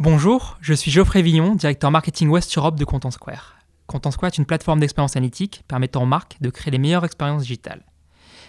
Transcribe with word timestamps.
Bonjour, 0.00 0.56
je 0.62 0.72
suis 0.72 0.90
Geoffrey 0.90 1.20
Villon, 1.20 1.54
directeur 1.54 1.90
marketing 1.90 2.30
West 2.30 2.56
Europe 2.56 2.78
de 2.78 2.86
Content 2.86 3.10
Square. 3.10 3.56
Content 3.86 4.10
Square 4.10 4.32
est 4.32 4.38
une 4.38 4.46
plateforme 4.46 4.80
d'expérience 4.80 5.14
analytique 5.14 5.62
permettant 5.68 6.04
aux 6.04 6.06
marques 6.06 6.38
de 6.40 6.48
créer 6.48 6.70
les 6.70 6.78
meilleures 6.78 7.04
expériences 7.04 7.42
digitales. 7.42 7.84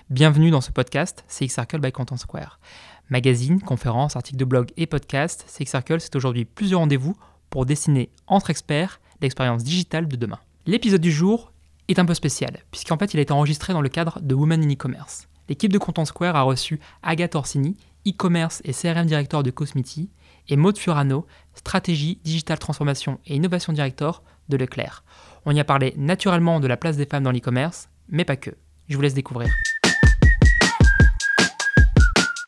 Bienvenue 0.10 0.50
dans 0.50 0.62
ce 0.62 0.72
podcast 0.72 1.26
CX 1.28 1.50
Circle 1.50 1.82
by 1.82 1.92
Content 1.92 2.16
Square. 2.16 2.62
Magazine, 3.10 3.60
conférences, 3.60 4.16
articles 4.16 4.38
de 4.38 4.46
blog 4.46 4.72
et 4.78 4.86
podcast, 4.86 5.44
CX 5.46 5.66
Circle 5.66 6.00
c'est 6.00 6.16
aujourd'hui 6.16 6.46
plusieurs 6.46 6.80
rendez-vous 6.80 7.18
pour 7.50 7.66
dessiner 7.66 8.10
entre 8.28 8.50
experts 8.50 9.02
l'expérience 9.20 9.66
digitale 9.66 10.08
de 10.08 10.16
demain. 10.16 10.40
L'épisode 10.66 11.02
du 11.02 11.12
jour 11.12 11.52
est 11.90 12.00
un 12.00 12.06
peu 12.06 12.14
spécial, 12.14 12.60
puisqu'en 12.72 12.98
fait 12.98 13.14
il 13.14 13.20
a 13.20 13.24
été 13.24 13.34
enregistré 13.34 13.74
dans 13.74 13.82
le 13.82 13.90
cadre 13.90 14.22
de 14.22 14.34
Women 14.34 14.64
in 14.64 14.72
E-Commerce. 14.72 15.28
L'équipe 15.50 15.74
de 15.74 15.80
Content 15.80 16.06
Square 16.06 16.38
a 16.38 16.44
reçu 16.44 16.80
Agathe 17.04 17.36
Orsini, 17.36 17.76
e-commerce 18.08 18.62
et 18.64 18.72
CRM 18.72 19.06
directeur 19.06 19.44
de 19.44 19.52
Cosmiti, 19.52 20.10
et 20.52 20.58
Maud 20.58 20.78
Furano, 20.78 21.26
stratégie, 21.54 22.20
digital 22.24 22.60
transformation 22.60 23.20
et 23.26 23.36
innovation 23.36 23.72
director 23.72 24.22
de 24.50 24.58
Leclerc. 24.58 25.04
On 25.46 25.52
y 25.52 25.62
a 25.62 25.64
parlé 25.64 25.94
naturellement 25.98 26.60
de 26.60 26.68
la 26.68 26.76
place 26.76 26.98
des 26.98 27.06
femmes 27.06 27.24
dans 27.24 27.32
l'e-commerce, 27.32 27.90
mais 28.10 28.26
pas 28.26 28.36
que. 28.36 28.52
Je 28.90 28.98
vous 28.98 29.02
laisse 29.02 29.14
découvrir. 29.14 29.48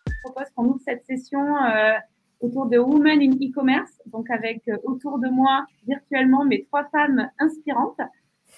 Je 0.06 0.14
propose 0.22 0.50
qu'on 0.54 0.66
ouvre 0.66 0.82
cette 0.84 1.06
session 1.06 1.40
euh, 1.40 1.94
autour 2.42 2.66
de 2.66 2.78
Women 2.78 3.22
in 3.22 3.32
e-commerce, 3.42 3.94
donc 4.08 4.30
avec 4.30 4.68
euh, 4.68 4.76
autour 4.84 5.18
de 5.20 5.30
moi 5.30 5.66
virtuellement 5.88 6.44
mes 6.44 6.64
trois 6.66 6.84
femmes 6.90 7.30
inspirantes. 7.40 8.02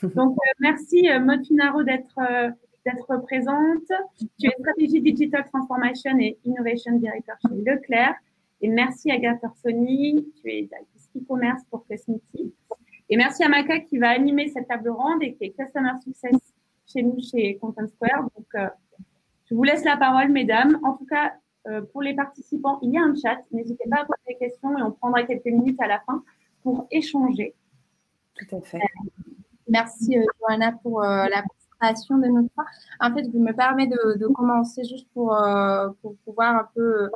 Donc 0.16 0.32
euh, 0.32 0.52
merci 0.60 1.08
Maud 1.22 1.46
Furano 1.46 1.84
d'être 1.84 2.20
d'être 2.86 3.22
présente. 3.24 3.88
Tu 4.40 4.48
es 4.48 4.52
stratégie 4.60 5.02
digital 5.02 5.46
transformation 5.46 6.18
et 6.20 6.38
innovation 6.44 6.98
director 6.98 7.36
chez 7.42 7.56
Leclerc. 7.64 8.16
Et 8.62 8.68
merci 8.68 9.12
Agathe 9.12 9.44
Orsoni, 9.44 10.32
tu 10.42 10.50
es 10.50 10.64
directrice 10.64 11.10
e-commerce 11.16 11.64
pour 11.70 11.86
Cosmiti. 11.88 12.54
Et 13.10 13.18
merci 13.18 13.44
à 13.44 13.50
Maka 13.50 13.80
qui 13.82 13.98
va 13.98 14.10
animer 14.10 14.50
cette 14.50 14.68
table 14.68 14.90
ronde 14.90 15.22
et 15.22 15.36
qui 15.36 15.46
est 15.46 15.52
Customer 15.52 15.92
Success 16.04 16.38
chez 16.92 17.04
nous, 17.04 17.18
chez 17.22 17.58
Content 17.58 17.88
Square. 17.88 18.24
Donc, 18.36 18.48
euh, 18.56 18.68
je 19.46 19.56
vous 19.56 19.64
laisse 19.64 19.84
la 19.84 19.98
parole, 19.98 20.32
mesdames. 20.32 20.80
En 20.84 20.94
tout 20.94 21.06
cas, 21.06 21.34
euh, 21.68 21.82
pour 21.92 22.02
les 22.02 22.16
participants, 22.16 22.80
il 22.82 22.92
y 22.92 22.98
a 22.98 23.02
un 23.02 23.14
chat. 23.16 23.40
N'hésitez 23.52 23.88
pas 23.90 24.02
à 24.02 24.06
poser 24.06 24.22
des 24.28 24.38
questions 24.38 24.78
et 24.78 24.82
on 24.82 24.92
prendra 24.92 25.24
quelques 25.24 25.46
minutes 25.46 25.80
à 25.82 25.88
la 25.88 26.00
fin 26.00 26.24
pour 26.64 26.88
échanger. 26.90 27.54
Tout 28.36 28.56
à 28.56 28.62
fait. 28.62 28.78
Euh, 28.78 29.22
merci, 29.68 30.18
Johanna, 30.40 30.72
pour 30.72 31.02
la 31.02 31.44
présentation 31.78 32.18
de 32.18 32.28
notre 32.28 32.50
part. 32.56 32.66
En 33.00 33.14
fait, 33.14 33.26
je 33.32 33.38
me 33.38 33.54
permets 33.54 33.88
de, 33.88 34.18
de 34.18 34.28
commencer 34.28 34.84
juste 34.84 35.08
pour, 35.14 35.38
pour 36.02 36.16
pouvoir 36.26 36.56
un 36.56 36.70
peu 36.74 37.04
euh, 37.04 37.10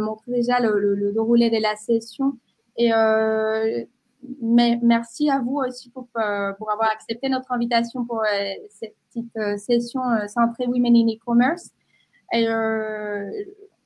montrer 0.00 0.32
déjà 0.32 0.60
le, 0.60 1.12
déroulé 1.12 1.50
de 1.50 1.60
la 1.60 1.76
session. 1.76 2.38
Et 2.76 2.92
euh, 2.92 3.84
mais 4.42 4.78
merci 4.82 5.30
à 5.30 5.40
vous 5.40 5.58
aussi 5.58 5.90
pour, 5.90 6.08
euh, 6.16 6.52
pour 6.54 6.70
avoir 6.70 6.90
accepté 6.90 7.28
notre 7.28 7.52
invitation 7.52 8.04
pour 8.04 8.22
cette 8.70 8.94
petite 9.08 9.58
session 9.58 10.00
centrée 10.26 10.66
Women 10.66 10.96
in 10.96 11.06
e-commerce. 11.06 11.70
Et 12.32 12.46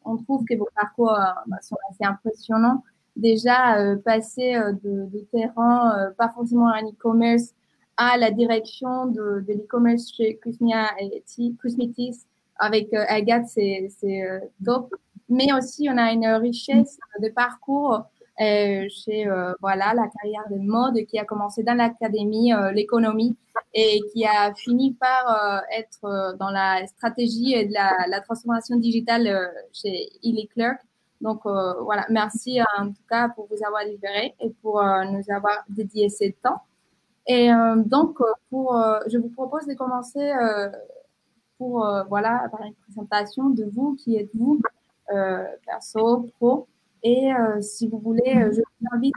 on 0.05 0.17
trouve 0.17 0.45
que 0.45 0.57
vos 0.57 0.69
parcours 0.75 1.17
bah, 1.47 1.59
sont 1.63 1.77
assez 1.91 2.05
impressionnants. 2.05 2.83
Déjà, 3.15 3.77
passer 4.05 4.55
de, 4.83 5.27
terrain, 5.31 6.11
pas 6.17 6.31
forcément 6.31 6.67
en 6.67 6.89
e-commerce, 6.89 7.53
à 7.99 8.17
la 8.17 8.31
direction 8.31 9.07
de, 9.07 9.45
l'e-commerce 9.47 10.13
chez 10.17 10.41
Cosmetis 10.43 12.25
avec 12.57 12.93
Agathe, 12.95 13.49
c'est 13.49 13.89
top 14.65 14.95
mais 15.33 15.53
aussi 15.53 15.89
on 15.91 15.97
a 15.97 16.13
une 16.13 16.27
richesse 16.27 16.99
de 17.21 17.29
parcours 17.31 18.05
euh, 18.41 18.87
chez 18.89 19.27
euh, 19.27 19.53
voilà 19.61 19.95
la 19.95 20.09
carrière 20.09 20.45
de 20.51 20.57
mode 20.57 21.05
qui 21.07 21.19
a 21.19 21.25
commencé 21.25 21.63
dans 21.63 21.75
l'académie, 21.75 22.53
euh, 22.53 22.71
l'économie 22.73 23.37
et 23.75 24.01
qui 24.13 24.25
a 24.27 24.55
fini 24.55 24.95
par 24.95 25.63
être 25.71 26.37
dans 26.39 26.51
la 26.51 26.87
stratégie 26.87 27.55
et 27.55 27.67
de 27.67 27.73
la, 27.73 28.21
transformation 28.21 28.77
digitale 28.77 29.51
chez 29.73 30.11
Illy 30.23 30.47
Clerk. 30.49 30.79
Donc 31.23 31.41
voilà, 31.45 32.05
merci 32.11 32.61
en 32.79 32.89
tout 32.89 33.07
cas 33.09 33.31
pour 33.31 33.47
vous 33.47 33.65
avoir 33.67 33.85
libéré 33.85 34.35
et 34.41 34.51
pour 34.61 34.83
nous 34.83 35.25
avoir 35.35 35.65
dédié 35.69 36.11
ce 36.11 36.31
temps. 36.43 36.61
Et 37.27 37.49
donc 37.77 38.19
pour, 38.51 38.77
je 39.07 39.17
vous 39.17 39.31
propose 39.31 39.67
de 39.67 39.75
commencer 39.75 40.33
pour 41.57 41.87
voilà 42.09 42.47
par 42.51 42.63
une 42.63 42.75
présentation 42.75 43.49
de 43.51 43.65
vous, 43.65 43.95
qui 43.95 44.17
êtes-vous? 44.17 44.61
euh, 44.63 44.82
perso, 45.65 46.29
pro. 46.39 46.69
Et 47.03 47.33
euh, 47.33 47.61
si 47.61 47.89
vous 47.89 47.99
voulez, 47.99 48.37
euh, 48.37 48.53
je 48.53 48.61
vous 48.61 48.87
invite 48.93 49.15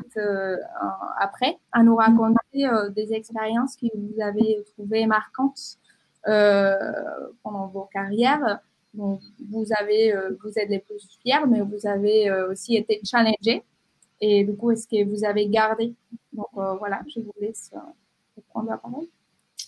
après 1.20 1.58
à 1.72 1.84
nous 1.84 1.96
raconter 1.96 2.68
des 2.96 3.14
expériences 3.14 3.76
que 3.76 3.86
vous 3.96 4.22
avez 4.22 4.64
trouvées 4.74 5.06
marquantes 5.06 5.78
pendant 6.24 7.68
vos 7.68 7.88
carrières. 7.92 8.60
Donc, 8.94 9.22
vous, 9.50 9.66
avez, 9.78 10.16
vous 10.42 10.58
êtes 10.58 10.70
les 10.70 10.80
plus 10.80 11.06
fiers, 11.22 11.46
mais 11.48 11.62
vous 11.62 11.86
avez 11.86 12.32
aussi 12.50 12.76
été 12.76 13.02
challengés. 13.04 13.64
Et 14.22 14.46
du 14.46 14.56
coup, 14.56 14.72
est-ce 14.72 14.88
que 14.88 15.04
vous 15.04 15.26
avez 15.26 15.48
gardé? 15.50 15.94
Donc 16.32 16.48
voilà, 16.54 17.02
je 17.14 17.20
vous 17.20 17.34
laisse 17.40 17.72
prendre 18.50 18.70
la 18.70 18.78
parole. 18.78 19.06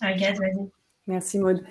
Agathe, 0.00 0.38
vas-y. 0.38 0.70
Merci 1.06 1.38
Maud. 1.38 1.62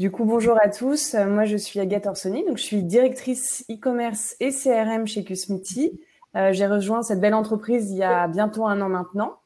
Du 0.00 0.10
coup, 0.10 0.24
bonjour 0.24 0.58
à 0.60 0.68
tous. 0.68 1.14
Euh, 1.14 1.24
moi, 1.26 1.44
je 1.44 1.56
suis 1.56 1.78
Agathe 1.78 2.06
Orsoni, 2.06 2.44
donc 2.44 2.58
je 2.58 2.64
suis 2.64 2.82
directrice 2.82 3.64
e-commerce 3.70 4.34
et 4.40 4.50
CRM 4.50 5.06
chez 5.06 5.22
Cusmiti. 5.22 6.00
Euh, 6.34 6.52
j'ai 6.52 6.66
rejoint 6.66 7.04
cette 7.04 7.20
belle 7.20 7.32
entreprise 7.32 7.92
il 7.92 7.98
y 7.98 8.02
a 8.02 8.26
bientôt 8.26 8.66
un 8.66 8.80
an 8.80 8.88
maintenant. 8.88 9.36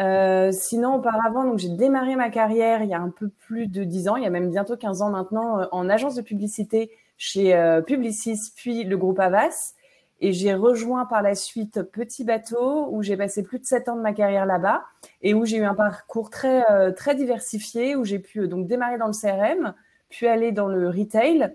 Euh, 0.00 0.50
sinon, 0.50 0.96
auparavant, 0.96 1.44
donc 1.44 1.60
j'ai 1.60 1.68
démarré 1.68 2.16
ma 2.16 2.28
carrière 2.28 2.82
il 2.82 2.88
y 2.88 2.94
a 2.94 3.00
un 3.00 3.10
peu 3.10 3.28
plus 3.28 3.68
de 3.68 3.84
10 3.84 4.08
ans, 4.08 4.16
il 4.16 4.24
y 4.24 4.26
a 4.26 4.30
même 4.30 4.50
bientôt 4.50 4.76
15 4.76 5.00
ans 5.00 5.10
maintenant, 5.10 5.68
en 5.70 5.88
agence 5.88 6.16
de 6.16 6.22
publicité 6.22 6.90
chez 7.16 7.54
Publicis, 7.86 8.50
puis 8.56 8.82
le 8.82 8.96
groupe 8.96 9.20
Avas. 9.20 9.74
Et 10.20 10.32
j'ai 10.32 10.54
rejoint 10.54 11.06
par 11.06 11.22
la 11.22 11.36
suite 11.36 11.82
Petit 11.82 12.24
Bateau, 12.24 12.88
où 12.90 13.02
j'ai 13.04 13.16
passé 13.16 13.44
plus 13.44 13.60
de 13.60 13.64
7 13.64 13.88
ans 13.88 13.96
de 13.96 14.00
ma 14.00 14.12
carrière 14.12 14.46
là-bas 14.46 14.84
et 15.22 15.34
où 15.34 15.44
j'ai 15.44 15.58
eu 15.58 15.64
un 15.64 15.74
parcours 15.74 16.30
très, 16.30 16.64
très 16.94 17.14
diversifié, 17.14 17.94
où 17.94 18.04
j'ai 18.04 18.18
pu 18.18 18.48
donc 18.48 18.66
démarrer 18.66 18.98
dans 18.98 19.06
le 19.06 19.12
CRM, 19.12 19.74
puis 20.14 20.28
aller 20.28 20.52
dans 20.52 20.68
le 20.68 20.88
retail 20.88 21.52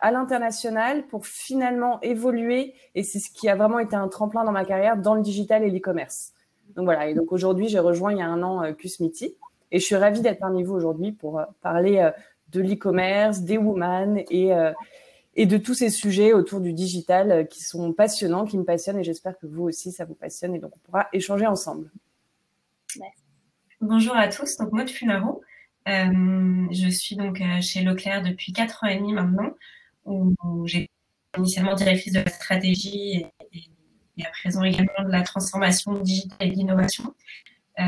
à 0.00 0.10
l'international 0.10 1.06
pour 1.06 1.26
finalement 1.26 1.98
évoluer. 2.02 2.74
Et 2.94 3.02
c'est 3.02 3.18
ce 3.18 3.30
qui 3.30 3.48
a 3.48 3.56
vraiment 3.56 3.78
été 3.78 3.96
un 3.96 4.08
tremplin 4.08 4.44
dans 4.44 4.52
ma 4.52 4.66
carrière 4.66 4.98
dans 4.98 5.14
le 5.14 5.22
digital 5.22 5.62
et 5.62 5.70
l'e-commerce. 5.70 6.34
Donc 6.74 6.84
voilà. 6.84 7.08
Et 7.08 7.14
donc 7.14 7.32
aujourd'hui, 7.32 7.68
j'ai 7.68 7.78
rejoint 7.78 8.12
il 8.12 8.18
y 8.18 8.22
a 8.22 8.26
un 8.26 8.42
an. 8.42 8.62
Euh, 8.64 8.72
et 9.72 9.80
je 9.80 9.84
suis 9.84 9.96
ravie 9.96 10.20
d'être 10.20 10.40
parmi 10.40 10.62
vous 10.62 10.74
aujourd'hui 10.74 11.12
pour 11.12 11.38
euh, 11.38 11.44
parler 11.62 11.98
euh, 11.98 12.10
de 12.50 12.60
l'e-commerce, 12.60 13.40
des 13.40 13.56
women 13.56 14.22
et, 14.30 14.52
et 15.34 15.46
de 15.46 15.56
tous 15.56 15.74
ces 15.74 15.90
sujets 15.90 16.32
autour 16.32 16.60
du 16.60 16.72
digital 16.72 17.48
qui 17.48 17.64
sont 17.64 17.92
passionnants, 17.92 18.44
qui 18.44 18.56
me 18.56 18.62
passionnent. 18.62 18.98
Et 18.98 19.04
j'espère 19.04 19.36
que 19.36 19.46
vous 19.46 19.64
aussi, 19.64 19.90
ça 19.90 20.04
vous 20.04 20.14
passionne. 20.14 20.54
Et 20.54 20.60
donc, 20.60 20.70
on 20.76 20.78
pourra 20.78 21.08
échanger 21.12 21.46
ensemble. 21.46 21.90
Bonjour 23.80 24.14
à 24.14 24.28
tous. 24.28 24.56
Donc, 24.58 24.70
Maud 24.70 24.88
Funaro. 24.88 25.42
Euh, 25.88 26.66
je 26.72 26.88
suis 26.88 27.14
donc 27.14 27.40
euh, 27.40 27.60
chez 27.60 27.82
Leclerc 27.82 28.22
depuis 28.22 28.52
4 28.52 28.84
ans 28.84 28.86
et 28.88 28.96
demi 28.96 29.12
maintenant, 29.12 29.54
où, 30.04 30.34
j'ai 30.66 30.90
initialement 31.36 31.74
directrice 31.74 32.12
de 32.12 32.20
la 32.20 32.30
stratégie 32.30 33.26
et, 33.52 34.24
à 34.24 34.30
présent 34.30 34.64
également 34.64 35.04
de 35.04 35.12
la 35.12 35.22
transformation 35.22 35.92
digitale 36.00 36.48
et 36.48 36.50
d'innovation. 36.50 37.14
Euh, 37.78 37.84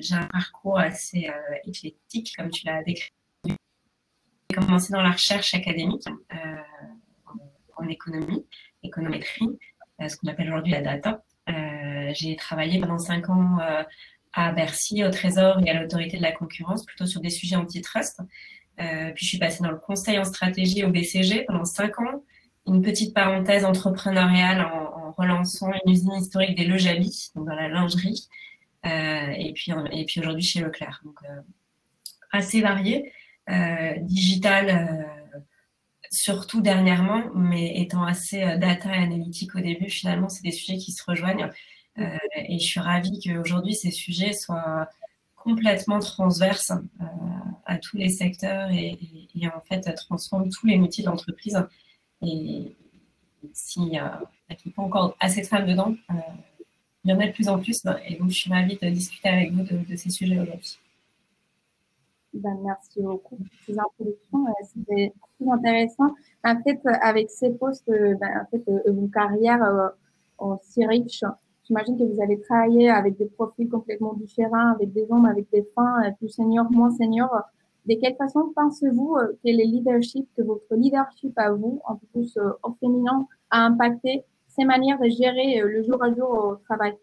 j'ai 0.00 0.14
un 0.14 0.26
parcours 0.26 0.78
assez 0.78 1.30
éclectique, 1.66 2.34
comme 2.36 2.50
tu 2.50 2.66
l'as 2.66 2.82
décrit. 2.82 3.12
J'ai 3.46 4.56
commencé 4.56 4.92
dans 4.92 5.02
la 5.02 5.12
recherche 5.12 5.54
académique 5.54 6.06
en, 7.76 7.88
économie, 7.88 8.46
économétrie, 8.82 9.48
ce 10.08 10.16
qu'on 10.16 10.28
appelle 10.28 10.48
aujourd'hui 10.48 10.72
la 10.72 10.80
data. 10.80 11.22
j'ai 12.14 12.34
travaillé 12.36 12.80
pendant 12.80 12.98
5 12.98 13.28
ans 13.28 13.58
à 14.34 14.52
Bercy, 14.52 15.04
au 15.04 15.10
Trésor 15.10 15.60
et 15.64 15.70
à 15.70 15.80
l'autorité 15.80 16.16
de 16.16 16.22
la 16.22 16.32
concurrence, 16.32 16.84
plutôt 16.84 17.06
sur 17.06 17.20
des 17.20 17.30
sujets 17.30 17.56
antitrust. 17.56 18.20
Euh, 18.80 19.12
puis 19.12 19.24
je 19.24 19.28
suis 19.28 19.38
passée 19.38 19.62
dans 19.62 19.70
le 19.70 19.78
conseil 19.78 20.18
en 20.18 20.24
stratégie 20.24 20.84
au 20.84 20.90
BCG 20.90 21.44
pendant 21.44 21.64
cinq 21.64 22.00
ans. 22.00 22.24
Une 22.66 22.82
petite 22.82 23.14
parenthèse 23.14 23.64
entrepreneuriale 23.64 24.60
en, 24.62 25.12
relançant 25.12 25.70
une 25.86 25.92
usine 25.92 26.14
historique 26.14 26.56
des 26.56 26.64
Lejabi, 26.64 27.30
donc 27.36 27.46
dans 27.46 27.54
la 27.54 27.68
lingerie. 27.68 28.26
Euh, 28.84 29.30
et 29.38 29.52
puis, 29.52 29.72
et 29.92 30.04
puis 30.04 30.18
aujourd'hui 30.18 30.42
chez 30.42 30.60
Leclerc. 30.60 31.00
Donc 31.04 31.16
euh, 31.22 31.40
assez 32.32 32.60
varié, 32.60 33.12
digital 34.00 35.06
surtout 36.10 36.60
dernièrement, 36.60 37.22
mais 37.34 37.80
étant 37.80 38.02
assez 38.02 38.40
data 38.58 38.88
et 38.92 38.98
analytique 38.98 39.54
au 39.54 39.60
début, 39.60 39.88
finalement, 39.88 40.28
c'est 40.28 40.42
des 40.42 40.50
sujets 40.50 40.78
qui 40.78 40.90
se 40.90 41.04
rejoignent. 41.06 41.48
Euh, 41.98 42.18
et 42.34 42.58
je 42.58 42.64
suis 42.64 42.80
ravie 42.80 43.20
qu'aujourd'hui 43.20 43.74
ces 43.74 43.92
sujets 43.92 44.32
soient 44.32 44.88
complètement 45.36 46.00
transverses 46.00 46.72
euh, 46.72 47.04
à 47.66 47.78
tous 47.78 47.96
les 47.96 48.08
secteurs 48.08 48.70
et, 48.72 48.98
en 49.46 49.60
fait 49.60 49.82
transforment 49.94 50.50
tous 50.50 50.66
les 50.66 50.76
métiers 50.76 51.04
de 51.04 51.10
l'entreprise. 51.10 51.62
Et 52.22 52.74
s'il 53.52 53.84
n'y 53.84 53.98
a 53.98 54.22
pas 54.48 54.82
encore 54.82 55.16
assez 55.20 55.42
de 55.42 55.46
femmes 55.46 55.66
dedans. 55.66 55.94
il 57.04 57.10
y 57.10 57.14
en 57.14 57.20
a 57.20 57.26
de 57.26 57.32
plus 57.32 57.48
en 57.48 57.58
plus. 57.58 57.84
et 58.06 58.16
donc, 58.16 58.30
je 58.30 58.34
suis 58.34 58.50
ravie 58.50 58.78
de 58.80 58.88
discuter 58.88 59.28
avec 59.28 59.52
vous 59.52 59.62
de, 59.62 59.96
ces 59.96 60.10
sujets 60.10 60.38
aujourd'hui. 60.38 60.78
Ben, 62.32 62.56
merci 62.64 63.00
beaucoup 63.02 63.36
pour 63.36 63.46
ces 63.66 63.78
introductions. 63.78 64.46
C'était 64.62 65.12
très 65.38 65.50
intéressant. 65.50 66.14
En 66.42 66.62
fait, 66.62 66.80
avec 67.02 67.30
ces 67.30 67.50
postes, 67.50 67.86
ben, 67.86 68.42
en 68.42 68.46
fait, 68.50 68.64
vos 68.90 69.08
carrières 69.08 69.92
aussi 70.38 70.86
riches, 70.86 71.24
J'imagine 71.66 71.98
que 71.98 72.04
vous 72.04 72.20
avez 72.22 72.38
travaillé 72.40 72.90
avec 72.90 73.16
des 73.16 73.26
profils 73.26 73.68
complètement 73.68 74.12
différents, 74.14 74.74
avec 74.74 74.92
des 74.92 75.06
hommes, 75.08 75.24
avec 75.24 75.50
des 75.50 75.66
femmes, 75.74 76.14
plus 76.18 76.28
seniors, 76.28 76.70
moins 76.70 76.90
seniors. 76.90 77.42
De 77.86 77.94
quelle 78.00 78.16
façon 78.16 78.52
pensez-vous 78.54 79.16
euh, 79.16 79.32
que 79.44 79.48
le 79.50 79.64
leadership, 79.64 80.28
que 80.36 80.42
votre 80.42 80.74
leadership 80.74 81.32
à 81.38 81.52
vous, 81.52 81.80
en 81.84 81.96
plus 81.96 82.36
euh, 82.36 82.52
au 82.62 82.74
féminin, 82.80 83.26
a 83.50 83.60
impacté 83.60 84.24
ces 84.48 84.64
manières 84.64 84.98
de 84.98 85.08
gérer 85.08 85.60
euh, 85.60 85.68
le 85.68 85.82
jour 85.84 86.02
à 86.02 86.08
jour 86.14 86.30
au 86.30 86.56
travail? 86.56 86.94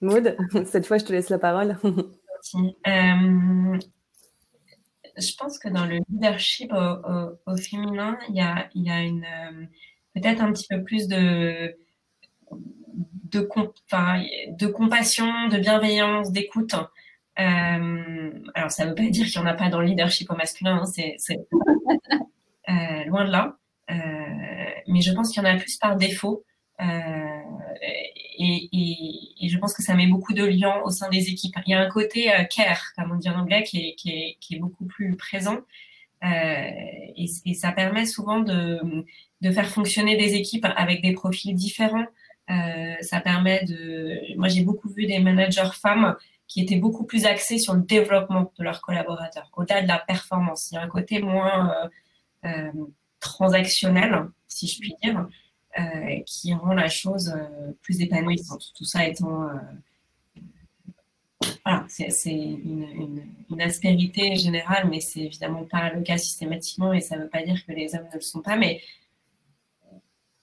Maud, 0.00 0.36
cette 0.66 0.86
fois, 0.86 0.98
je 0.98 1.04
te 1.04 1.12
laisse 1.12 1.30
la 1.30 1.38
parole. 1.38 1.78
je 5.16 5.36
pense 5.38 5.58
que 5.58 5.68
dans 5.68 5.86
le 5.86 5.98
leadership 6.10 6.72
au, 6.72 7.56
féminin, 7.56 8.18
il 8.28 8.36
y 8.36 8.40
a, 8.40 8.68
il 8.74 8.82
y 8.84 8.90
a 8.90 9.02
une 9.02 9.26
peut-être 10.14 10.42
un 10.42 10.52
petit 10.52 10.66
peu 10.68 10.82
plus 10.82 11.08
de 11.08 11.74
de, 12.50 13.48
de 14.56 14.66
compassion, 14.66 15.48
de 15.48 15.58
bienveillance, 15.58 16.32
d'écoute. 16.32 16.74
Euh, 17.38 18.30
alors, 18.54 18.70
ça 18.70 18.84
ne 18.84 18.90
veut 18.90 18.94
pas 18.94 19.02
dire 19.08 19.26
qu'il 19.26 19.40
n'y 19.40 19.46
en 19.46 19.50
a 19.50 19.54
pas 19.54 19.68
dans 19.68 19.80
le 19.80 19.86
leadership 19.86 20.30
au 20.30 20.36
masculin, 20.36 20.82
hein, 20.82 20.86
c'est 20.86 21.16
euh, 22.68 23.04
loin 23.06 23.24
de 23.24 23.30
là. 23.30 23.56
Euh, 23.90 23.94
mais 24.86 25.00
je 25.00 25.12
pense 25.12 25.32
qu'il 25.32 25.42
y 25.42 25.46
en 25.46 25.48
a 25.48 25.56
plus 25.56 25.76
par 25.76 25.96
défaut. 25.96 26.44
Et, 28.38 29.48
je 29.48 29.58
pense 29.58 29.74
que 29.74 29.82
ça 29.82 29.94
met 29.94 30.06
beaucoup 30.06 30.32
de 30.32 30.44
liens 30.44 30.80
au 30.84 30.90
sein 30.90 31.08
des 31.10 31.28
équipes. 31.28 31.54
Il 31.66 31.70
y 31.70 31.74
a 31.74 31.80
un 31.80 31.88
côté 31.88 32.32
care, 32.54 32.92
comme 32.96 33.12
on 33.12 33.16
dit 33.16 33.28
en 33.28 33.38
anglais, 33.38 33.62
qui 33.62 33.78
est, 33.78 33.94
qui 33.94 34.54
est, 34.54 34.58
beaucoup 34.58 34.86
plus 34.86 35.16
présent. 35.16 35.58
Et, 36.22 37.26
et, 37.44 37.54
ça 37.54 37.72
permet 37.72 38.06
souvent 38.06 38.40
de, 38.40 39.04
de 39.42 39.50
faire 39.50 39.68
fonctionner 39.68 40.16
des 40.16 40.34
équipes 40.34 40.66
avec 40.76 41.02
des 41.02 41.12
profils 41.12 41.54
différents, 41.54 42.06
euh, 42.50 42.94
ça 43.00 43.20
permet 43.20 43.64
de. 43.64 44.36
Moi, 44.36 44.48
j'ai 44.48 44.62
beaucoup 44.62 44.88
vu 44.88 45.06
des 45.06 45.18
managers 45.18 45.70
femmes 45.72 46.16
qui 46.46 46.60
étaient 46.62 46.76
beaucoup 46.76 47.04
plus 47.04 47.24
axés 47.24 47.58
sur 47.58 47.74
le 47.74 47.80
développement 47.80 48.52
de 48.58 48.64
leurs 48.64 48.82
collaborateurs, 48.82 49.50
au-delà 49.56 49.82
de 49.82 49.88
la 49.88 49.98
performance. 49.98 50.70
Il 50.70 50.74
y 50.74 50.78
a 50.78 50.82
un 50.82 50.88
côté 50.88 51.20
moins 51.20 51.70
euh, 51.70 51.88
euh, 52.48 52.72
transactionnel, 53.20 54.28
si 54.46 54.66
je 54.66 54.78
puis 54.78 54.94
dire, 55.02 55.26
qui 56.26 56.54
rend 56.54 56.74
la 56.74 56.88
chose 56.88 57.34
plus 57.82 58.00
épanouissante. 58.00 58.72
Tout 58.76 58.84
ça 58.84 59.06
étant 59.06 59.48
voilà, 61.64 61.84
c'est 61.88 62.30
une, 62.30 63.22
une, 63.50 63.60
aspérité 63.60 64.36
générale, 64.36 64.88
mais 64.90 65.00
c'est 65.00 65.20
évidemment 65.20 65.64
pas 65.64 65.90
le 65.90 66.02
cas 66.02 66.18
systématiquement 66.18 66.92
et 66.92 67.00
ça 67.00 67.16
ne 67.16 67.22
veut 67.22 67.28
pas 67.28 67.42
dire 67.42 67.64
que 67.66 67.72
les 67.72 67.94
hommes 67.94 68.06
ne 68.10 68.16
le 68.16 68.20
sont 68.20 68.42
pas. 68.42 68.56
Mais 68.56 68.80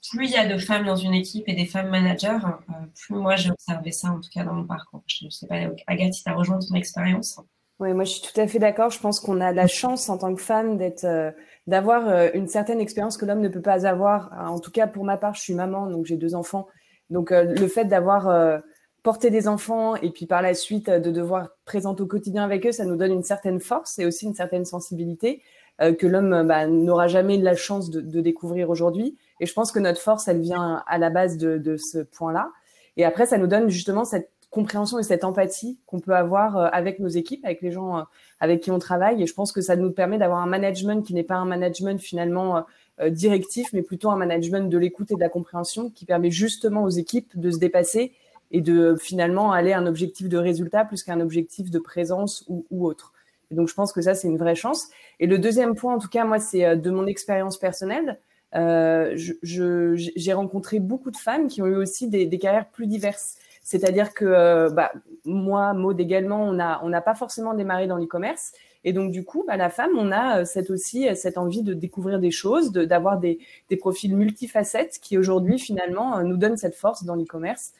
plus 0.10 0.26
il 0.26 0.32
y 0.32 0.38
a 0.38 0.48
de 0.48 0.58
femmes 0.58 0.86
dans 0.86 0.96
une 0.96 1.14
équipe 1.14 1.48
et 1.48 1.54
des 1.54 1.66
femmes 1.66 1.90
managers, 1.90 2.40
euh, 2.44 2.74
plus 2.96 3.16
moi 3.16 3.36
j'ai 3.36 3.52
observé 3.52 3.92
ça, 3.92 4.10
en 4.10 4.20
tout 4.20 4.30
cas 4.34 4.44
dans 4.44 4.54
mon 4.54 4.66
parcours. 4.66 5.04
Je 5.06 5.26
ne 5.26 5.30
sais 5.30 5.48
pas, 5.48 5.56
Agathe, 5.88 6.14
si 6.14 6.24
tu 6.24 6.30
as 6.30 6.34
rejoint 6.34 6.60
ton 6.60 6.76
expérience. 6.76 7.40
Oui, 7.80 7.94
moi 7.94 8.04
je 8.04 8.12
suis 8.12 8.22
tout 8.22 8.40
à 8.40 8.48
fait 8.48 8.60
d'accord. 8.60 8.90
Je 8.90 9.00
pense 9.00 9.20
qu'on 9.20 9.42
a 9.42 9.52
la 9.52 9.68
chance 9.68 10.10
en 10.10 10.18
tant 10.18 10.34
que 10.34 10.42
femme 10.42 10.78
d'être, 10.78 11.04
euh, 11.04 11.32
d'avoir 11.68 12.08
euh, 12.08 12.30
une 12.34 12.48
certaine 12.48 12.80
expérience 12.80 13.18
que 13.18 13.26
l'homme 13.26 13.42
ne 13.42 13.50
peut 13.50 13.62
pas 13.62 13.86
avoir. 13.86 14.32
En 14.40 14.60
tout 14.60 14.72
cas, 14.72 14.88
pour 14.88 15.04
ma 15.04 15.18
part, 15.18 15.36
je 15.36 15.42
suis 15.42 15.54
maman, 15.54 15.88
donc 15.88 16.06
j'ai 16.06 16.18
deux 16.18 16.36
enfants. 16.36 16.68
Donc 17.10 17.32
le 17.32 17.68
fait 17.68 17.84
d'avoir 17.84 18.62
porté 19.04 19.32
des 19.32 19.50
enfants 19.50 19.98
et 19.98 20.12
puis 20.12 20.28
par 20.28 20.42
la 20.42 20.54
suite 20.54 20.90
de 20.90 21.12
devoir 21.12 21.50
présenter 21.66 22.04
au 22.04 22.06
quotidien 22.06 22.46
avec 22.46 22.66
eux, 22.66 22.72
ça 22.72 22.86
nous 22.86 22.96
donne 22.96 23.12
une 23.12 23.24
certaine 23.24 23.60
force 23.60 24.00
et 24.00 24.06
aussi 24.06 24.28
une 24.28 24.34
certaine 24.34 24.64
sensibilité 24.64 25.44
que 25.78 26.08
l'homme 26.08 26.48
bah, 26.48 26.68
n'aura 26.68 27.10
jamais 27.10 27.36
la 27.36 27.54
chance 27.54 27.90
de 27.90 28.22
découvrir 28.22 28.70
aujourd'hui. 28.70 29.18
Et 29.42 29.48
je 29.48 29.54
pense 29.54 29.72
que 29.72 29.80
notre 29.80 30.00
force, 30.00 30.28
elle 30.28 30.40
vient 30.40 30.84
à 30.86 30.98
la 31.00 31.10
base 31.10 31.36
de, 31.38 31.76
ce 31.76 31.98
point-là. 31.98 32.52
Et 32.96 33.04
après, 33.04 33.26
ça 33.26 33.40
nous 33.40 33.48
donne 33.48 33.70
justement 33.70 34.06
cette 34.06 34.30
compréhension 34.52 35.00
et 35.00 35.04
cette 35.04 35.24
empathie 35.24 35.80
qu'on 35.88 36.00
peut 36.00 36.14
avoir 36.14 36.58
euh, 36.58 36.68
avec 36.74 37.00
nos 37.00 37.08
équipes, 37.08 37.44
avec 37.46 37.62
les 37.62 37.72
gens 37.72 37.98
euh, 37.98 38.04
avec 38.40 38.62
qui 38.62 38.70
on 38.70 38.80
travaille. 38.80 39.24
Et 39.24 39.26
je 39.26 39.34
pense 39.34 39.52
que 39.52 39.62
ça 39.62 39.76
nous 39.76 39.92
permet 39.92 40.18
d'avoir 40.18 40.42
un 40.42 40.46
management 40.46 41.02
qui 41.02 41.14
n'est 41.14 41.24
pas 41.24 41.36
un 41.36 41.46
management 41.46 42.00
finalement 42.00 42.66
euh, 43.00 43.10
directif, 43.10 43.72
mais 43.74 43.82
plutôt 43.82 44.12
un 44.12 44.18
management 44.18 44.70
de 44.70 44.78
l'écoute 44.78 45.10
et 45.12 45.16
de 45.16 45.22
la 45.22 45.30
compréhension 45.30 45.90
qui 45.90 46.06
permet 46.06 46.30
justement 46.30 46.84
aux 46.84 46.90
équipes 46.90 47.32
de 47.40 47.50
se 47.50 47.58
dépasser 47.58 48.12
et 48.52 48.62
de 48.62 48.96
finalement 49.00 49.54
aller 49.54 49.72
à 49.72 49.80
un 49.80 49.88
objectif 49.88 50.28
de 50.28 50.38
résultat 50.38 50.84
plus 50.84 51.02
qu'un 51.02 51.22
objectif 51.22 51.72
de 51.72 51.80
présence 51.80 52.44
ou, 52.48 52.66
ou 52.70 52.86
autre. 52.86 53.14
Et 53.50 53.56
donc, 53.56 53.70
je 53.70 53.74
pense 53.74 53.94
que 53.94 54.02
ça, 54.02 54.14
c'est 54.14 54.28
une 54.28 54.38
vraie 54.38 54.56
chance. 54.56 54.90
Et 55.20 55.28
le 55.28 55.40
deuxième 55.40 55.76
point, 55.76 55.96
en 55.96 56.00
tout 56.00 56.10
cas, 56.10 56.26
moi, 56.26 56.40
c'est 56.40 56.76
de 56.76 56.92
mon 56.92 57.08
expérience 57.08 57.58
personnelle. 57.58 58.20
Euh, 58.56 59.16
j'ai 59.16 60.34
rencontré 60.34 60.80
beaucoup 60.80 61.12
de 61.12 61.18
femmes 61.18 61.48
qui 61.48 61.62
ont 61.62 61.68
eu 61.68 61.76
aussi 61.76 62.08
des, 62.08 62.40
carrières 62.40 62.70
plus 62.70 62.88
diverses. 62.88 63.38
C'est-à-dire 63.64 64.14
que 64.14 64.26
euh, 64.26 64.70
bah, 64.70 64.92
moi, 65.26 65.74
Maud 65.74 66.00
également, 66.00 66.44
on 66.44 66.90
n'a 66.90 67.02
pas 67.02 67.16
forcément 67.16 67.54
démarré 67.54 67.88
dans 67.88 67.98
l'e-commerce. 67.98 68.54
Et 68.84 68.94
donc, 68.94 69.12
du 69.12 69.24
coup, 69.24 69.44
bah, 69.48 69.58
la 69.58 69.70
femme, 69.70 69.92
on 69.96 70.12
a 70.12 70.40
euh, 70.40 70.46
cette 70.46 70.72
aussi 70.72 71.08
cette 71.16 71.38
envie 71.38 71.62
de 71.62 71.74
découvrir 71.74 72.20
des 72.20 72.32
choses, 72.32 72.72
d'avoir 72.72 73.20
des, 73.20 73.40
profils 73.80 74.16
multifacettes 74.16 75.00
qui 75.02 75.18
aujourd'hui, 75.18 75.60
finalement, 75.60 76.22
nous 76.24 76.38
donnent 76.38 76.58
cette 76.58 76.76
force 76.76 77.04
dans 77.04 77.16
l'e-commerce 77.16 77.74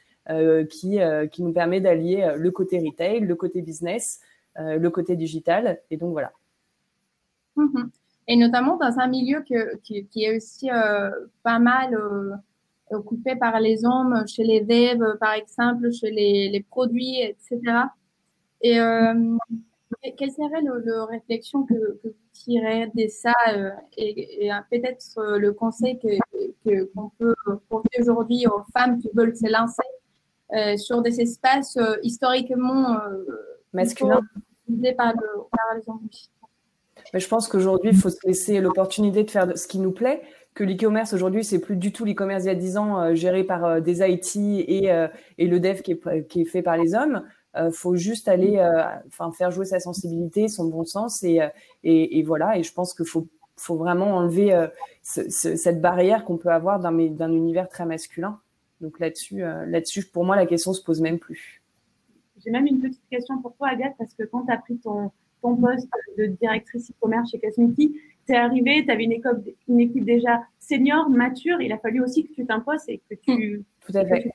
qui, 0.70 1.00
qui 1.32 1.44
nous 1.44 1.52
permet 1.52 1.82
d'allier 1.82 2.36
le 2.38 2.52
côté 2.52 2.80
retail, 2.80 3.22
le 3.22 3.36
côté 3.36 3.62
business, 3.62 4.22
le 4.56 4.88
côté 4.90 5.16
digital. 5.18 5.82
Et 5.90 5.98
donc, 5.98 6.12
voilà. 6.12 6.32
Mm-hmm 7.58 7.90
et 8.28 8.36
notamment 8.36 8.78
dans 8.78 9.00
un 9.00 9.08
milieu 9.08 9.42
que, 9.42 9.78
qui, 9.78 10.24
est 10.24 10.36
aussi 10.36 10.70
euh, 10.70 11.10
pas 11.44 11.60
mal 11.60 11.94
euh, 11.96 12.36
occupé 12.92 13.36
par 13.36 13.60
les 13.60 13.86
hommes, 13.86 14.24
chez 14.28 14.44
les 14.44 14.62
devs, 14.62 15.18
par 15.20 15.34
exemple, 15.34 15.92
chez 15.92 16.12
les, 16.12 16.50
les 16.50 16.62
produits, 16.62 17.22
etc. 17.22 17.60
Et 18.62 18.80
euh, 18.80 19.38
quelle 20.18 20.32
serait 20.32 20.62
le, 20.62 21.04
réflexion 21.04 21.64
que, 21.64 21.74
que, 21.74 22.08
vous 22.08 22.14
tirez 22.34 22.88
de 22.96 23.08
ça 23.08 23.34
et, 23.98 24.46
et 24.48 24.52
peut-être 24.70 25.38
le 25.38 25.52
conseil 25.52 26.00
que 26.00 26.08
qu'on 26.94 27.10
peut 27.20 27.36
porter 27.70 28.02
aujourd'hui 28.02 28.46
aux 28.48 28.64
femmes 28.72 29.00
qui 29.00 29.10
veulent 29.14 29.36
se 29.36 29.52
lancer 29.52 30.78
sur 30.78 31.02
des 31.02 31.22
espaces 31.22 31.78
historiquement 32.04 32.98
masculins 33.74 34.22
par, 34.98 35.14
le, 35.14 35.44
par 35.52 35.76
les 35.76 35.84
hommes? 35.88 36.08
Mais 37.14 37.20
je 37.20 37.28
pense 37.28 37.48
qu'aujourd'hui, 37.48 37.92
il 37.92 37.98
faut 37.98 38.10
se 38.10 38.26
laisser 38.26 38.60
l'opportunité 38.62 39.24
de 39.24 39.32
faire 39.32 39.58
ce 39.58 39.68
qui 39.68 39.80
nous 39.80 39.92
plaît. 39.92 40.22
Que 40.54 40.64
l'e-commerce 40.64 41.14
aujourd'hui, 41.14 41.44
c'est 41.44 41.60
plus 41.60 41.78
du 41.78 41.94
tout 41.94 42.04
l'e-commerce 42.04 42.44
il 42.44 42.48
y 42.48 42.50
a 42.50 42.56
10 42.56 42.78
ans 42.78 43.00
euh, 43.00 43.16
géré 43.16 43.44
par 43.44 43.64
euh, 43.64 43.80
des 43.80 44.02
IT 44.02 44.36
et, 44.36 44.92
euh, 44.92 45.08
et 45.38 45.48
le 45.48 45.60
dev 45.60 45.82
qui 45.82 45.94
est, 45.94 46.28
qui 46.28 46.42
est, 46.42 46.46
fait 46.46 46.62
par 46.62 46.78
les 46.78 46.94
hommes. 46.94 47.24
Il 47.58 47.72
faut 47.74 47.98
juste 47.98 48.30
aller, 48.30 48.66
enfin, 49.08 49.30
faire 49.34 49.52
jouer 49.52 49.66
sa 49.66 49.82
sensibilité, 49.82 50.48
son 50.48 50.70
bon 50.70 50.86
sens 50.86 51.22
et, 51.22 51.42
et, 51.84 52.24
voilà. 52.24 52.58
Et 52.58 52.64
je 52.64 52.72
pense 52.72 52.94
qu'il 52.94 53.06
faut, 53.06 53.28
faut 53.58 53.76
vraiment 53.76 54.16
enlever 54.16 54.68
ce, 55.04 55.28
cette 55.30 55.82
barrière 55.82 56.24
qu'on 56.24 56.38
peut 56.38 56.48
avoir 56.48 56.80
d'un 56.80 57.32
univers 57.34 57.68
très 57.68 57.86
masculin. 57.86 58.40
Donc 58.80 59.02
là-dessus, 59.02 59.40
là-dessus, 59.68 60.06
pour 60.06 60.24
moi, 60.24 60.38
la 60.38 60.46
question 60.46 60.72
se 60.72 60.82
pose 60.82 61.02
même 61.02 61.20
plus. 61.20 61.62
J'ai 62.44 62.52
même 62.52 62.68
une 62.68 62.80
petite 62.80 63.04
question 63.10 63.42
pour 63.42 63.54
toi, 63.58 63.68
Agathe, 63.68 63.96
parce 63.98 64.14
que 64.14 64.24
quand 64.24 64.46
tu 64.46 64.52
as 64.54 64.58
pris 64.58 64.78
ton, 64.78 65.12
ton 65.42 65.56
poste 65.56 65.88
de 66.18 66.26
directrice 66.28 66.92
e-commerce 66.92 67.32
chez 67.32 67.40
Casmiti, 67.40 67.96
tu 68.26 68.34
es 68.34 68.38
arrivé, 68.38 68.84
tu 68.86 68.92
avais 68.92 69.04
une 69.04 69.14
équipe, 69.14 69.56
une 69.68 69.80
équipe 69.80 70.06
déjà 70.06 70.42
senior, 70.60 71.10
mature, 71.10 71.62
il 71.62 71.72
a 71.72 71.78
fallu 71.78 72.02
aussi 72.02 72.28
que 72.28 72.34
tu 72.34 72.46
t'imposes 72.46 72.84
et 72.88 73.02
que 73.10 73.16
tu... 73.16 73.58
Mmh, 73.58 73.64
tout 73.86 73.98
à 73.98 74.06
fait. 74.06 74.32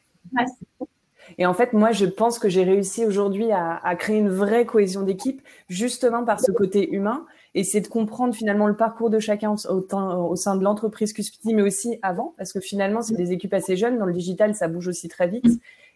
Et 1.38 1.46
en 1.46 1.54
fait, 1.54 1.72
moi, 1.72 1.92
je 1.92 2.06
pense 2.06 2.38
que 2.38 2.48
j'ai 2.48 2.62
réussi 2.62 3.04
aujourd'hui 3.04 3.50
à, 3.50 3.76
à, 3.76 3.96
créer 3.96 4.18
une 4.18 4.28
vraie 4.28 4.64
cohésion 4.64 5.02
d'équipe, 5.02 5.42
justement 5.68 6.24
par 6.24 6.40
ce 6.40 6.52
côté 6.52 6.88
humain. 6.90 7.26
Et 7.54 7.64
c'est 7.64 7.80
de 7.80 7.88
comprendre 7.88 8.34
finalement 8.34 8.66
le 8.66 8.76
parcours 8.76 9.10
de 9.10 9.18
chacun 9.18 9.54
au, 9.68 9.86
au 10.30 10.36
sein 10.36 10.56
de 10.56 10.62
l'entreprise 10.62 11.12
Cuspiti, 11.12 11.54
mais 11.54 11.62
aussi 11.62 11.98
avant, 12.02 12.34
parce 12.36 12.52
que 12.52 12.60
finalement, 12.60 13.02
c'est 13.02 13.16
des 13.16 13.32
équipes 13.32 13.54
assez 13.54 13.76
jeunes. 13.76 13.98
Dans 13.98 14.06
le 14.06 14.12
digital, 14.12 14.54
ça 14.54 14.68
bouge 14.68 14.88
aussi 14.88 15.08
très 15.08 15.26
vite. 15.26 15.46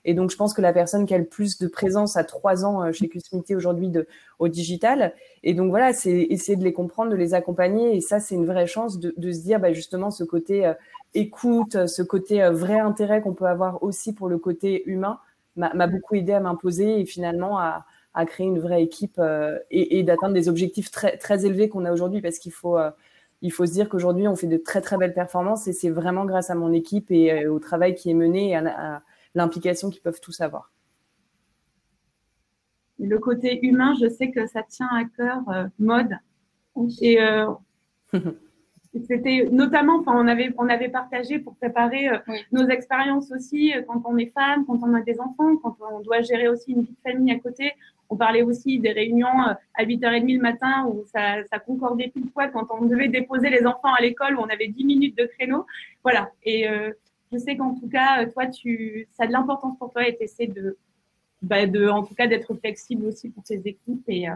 Et 0.05 0.15
donc, 0.15 0.31
je 0.31 0.37
pense 0.37 0.55
que 0.55 0.63
la 0.63 0.73
personne 0.73 1.07
qui 1.07 1.15
a 1.15 1.19
le 1.19 1.27
plus 1.27 1.59
de 1.59 1.69
présence 1.69 2.17
à 2.17 2.25
trois 2.25 2.65
ans 2.65 2.83
euh, 2.83 2.93
chez 2.93 3.09
Cusmity 3.09 3.55
aujourd'hui 3.55 3.93
au 4.39 4.49
digital. 4.49 5.15
Et 5.43 5.55
donc, 5.55 5.71
voilà, 5.71 5.93
c'est 5.93 6.23
essayer 6.31 6.57
de 6.57 6.65
les 6.65 6.73
comprendre, 6.73 7.11
de 7.11 7.17
les 7.17 7.35
accompagner. 7.35 7.97
Et 7.97 8.01
ça, 8.01 8.19
c'est 8.21 8.35
une 8.35 8.47
vraie 8.47 8.67
chance 8.67 8.99
de, 8.99 9.33
se 9.33 9.41
dire, 9.41 9.61
bah, 9.61 9.73
justement, 9.73 10.11
ce 10.11 10.25
côté 10.25 10.67
euh, 10.67 10.75
écoute, 11.15 11.87
ce 11.87 12.03
côté 12.03 12.43
euh, 12.43 12.51
vrai 12.51 12.79
intérêt 12.79 13.21
qu'on 13.21 13.35
peut 13.35 13.47
avoir 13.47 13.83
aussi 13.83 14.15
pour 14.15 14.29
le 14.29 14.39
côté 14.39 14.89
humain 14.89 15.19
m'a 15.57 15.89
beaucoup 15.89 16.15
aidé 16.15 16.33
à 16.33 16.41
m'imposer 16.41 17.01
et 17.01 17.05
finalement 17.05 17.59
à, 17.59 17.85
créer 18.27 18.47
une 18.47 18.61
vraie 18.61 18.83
équipe 18.83 19.21
et, 19.71 20.03
d'atteindre 20.05 20.33
des 20.33 20.49
objectifs 20.49 20.91
très, 20.91 21.19
très 21.19 21.45
élevés 21.45 21.69
qu'on 21.69 21.85
a 21.85 21.93
aujourd'hui 21.93 22.23
parce 22.23 22.39
qu'il 22.39 22.53
faut 22.53 22.79
il 23.43 23.53
faut 23.53 23.67
se 23.67 23.73
dire 23.73 23.89
qu'aujourd'hui, 23.89 24.27
on 24.29 24.37
fait 24.37 24.47
de 24.47 24.57
très 24.57 24.81
très 24.81 24.97
belles 24.97 25.13
performances 25.13 25.67
et 25.67 25.75
c'est 25.75 25.91
vraiment 25.91 26.25
grâce 26.25 26.49
à 26.49 26.55
mon 26.55 26.73
équipe 26.73 27.11
et 27.11 27.47
au 27.47 27.59
travail 27.59 27.95
qui 27.95 28.11
est 28.11 28.15
mené 28.15 28.57
à, 28.57 29.03
l'implication 29.35 29.91
qu'ils 29.91 30.03
peuvent 30.03 30.21
tous 30.21 30.41
avoir. 30.41 30.73
Le 32.99 33.19
côté 33.19 33.65
humain, 33.65 33.95
je 34.01 34.09
sais 34.09 34.31
que 34.31 34.47
ça 34.47 34.63
tient 34.63 34.89
à 34.89 35.05
cœur, 35.05 35.41
mode. 35.79 36.17
Et 37.01 37.19
C'était 39.07 39.49
notamment, 39.53 40.01
enfin, 40.01 40.13
on 40.17 40.27
avait, 40.27 40.53
on 40.59 40.69
avait 40.69 40.89
partagé 40.89 41.39
pour 41.39 41.55
préparer 41.55 42.09
euh, 42.09 42.19
nos 42.51 42.67
expériences 42.69 43.31
aussi 43.31 43.73
euh, 43.73 43.83
quand 43.87 44.03
on 44.05 44.17
est 44.17 44.33
femme, 44.33 44.65
quand 44.67 44.81
on 44.83 44.95
a 44.95 45.01
des 45.01 45.21
enfants, 45.21 45.57
quand 45.59 45.77
on 45.93 46.01
doit 46.01 46.23
gérer 46.23 46.49
aussi 46.49 46.73
une 46.73 46.83
vie 46.83 46.97
de 47.05 47.11
famille 47.11 47.33
à 47.33 47.39
côté. 47.39 47.73
On 48.09 48.17
parlait 48.17 48.43
aussi 48.43 48.81
des 48.81 48.91
réunions 48.91 49.29
euh, 49.49 49.55
à 49.75 49.85
8h30 49.85 50.35
le 50.35 50.43
matin 50.43 50.87
où 50.89 51.05
ça, 51.05 51.45
ça 51.45 51.61
concordait 51.61 52.09
pile 52.09 52.27
poil 52.33 52.51
quand 52.51 52.67
on 52.71 52.85
devait 52.87 53.07
déposer 53.07 53.49
les 53.49 53.65
enfants 53.65 53.95
à 53.97 54.03
l'école 54.03 54.37
où 54.37 54.41
on 54.41 54.49
avait 54.49 54.67
10 54.67 54.85
minutes 54.85 55.17
de 55.17 55.27
créneau. 55.27 55.67
Voilà. 56.03 56.33
Et 56.43 56.67
je 57.33 57.39
sais 57.39 57.57
qu'en 57.57 57.75
tout 57.75 57.89
cas, 57.89 58.27
toi, 58.27 58.47
tu, 58.47 59.09
ça 59.13 59.25
a 59.25 59.27
de 59.27 59.33
l'importance 59.33 59.79
pour 59.79 59.93
toi 59.93 60.07
et 60.07 60.17
tu 60.17 60.25
essaies 60.25 60.47
de, 60.47 60.79
bah, 61.43 61.67
de, 61.67 61.89
en 61.89 62.03
tout 62.03 62.15
cas, 62.15 62.27
d'être 62.27 62.55
flexible 62.55 63.07
aussi 63.07 63.31
pour 63.31 63.43
tes 63.45 63.61
équipes 63.65 64.05
et 64.09 64.29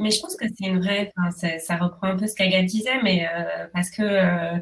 mais 0.00 0.10
je 0.10 0.20
pense 0.20 0.34
que 0.34 0.46
c'est 0.48 0.66
une 0.66 0.80
vraie, 0.80 1.12
ça 1.58 1.76
reprend 1.76 2.08
un 2.08 2.16
peu 2.16 2.26
ce 2.26 2.34
qu'Agathe 2.34 2.64
disait, 2.64 3.02
mais 3.02 3.28
euh, 3.28 3.66
parce 3.74 3.90
que 3.90 4.02
euh, 4.02 4.58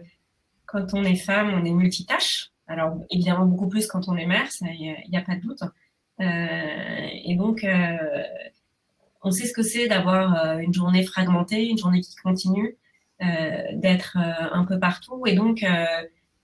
quand 0.67 0.95
on 0.95 1.05
est 1.05 1.15
femme, 1.15 1.55
on 1.55 1.65
est 1.65 1.71
multitâche. 1.71 2.51
Alors 2.67 2.99
évidemment 3.11 3.47
beaucoup 3.47 3.69
plus 3.69 3.87
quand 3.87 4.09
on 4.09 4.17
est 4.17 4.27
mère, 4.27 4.49
il 4.63 4.97
n'y 5.09 5.17
a, 5.17 5.23
pas 5.23 5.37
de 5.37 5.41
doute. 5.41 5.63
Euh, 6.21 7.09
et 7.25 7.37
donc 7.37 7.65
on 9.23 9.31
sait 9.31 9.47
ce 9.47 9.53
que 9.53 9.63
c'est 9.63 9.87
d'avoir 9.87 10.59
une 10.59 10.75
journée 10.75 11.05
fragmentée, 11.05 11.69
une 11.69 11.79
journée 11.79 12.01
qui 12.01 12.17
continue, 12.17 12.77
d'être 13.21 14.17
un 14.17 14.65
peu 14.65 14.79
partout. 14.81 15.25
Et 15.27 15.35
donc 15.35 15.65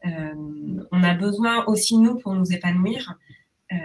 on 0.04 1.02
a 1.02 1.14
besoin 1.14 1.64
aussi 1.66 1.96
nous 1.96 2.18
pour 2.18 2.34
nous 2.34 2.52
épanouir 2.52 3.16
euh, 3.73 3.76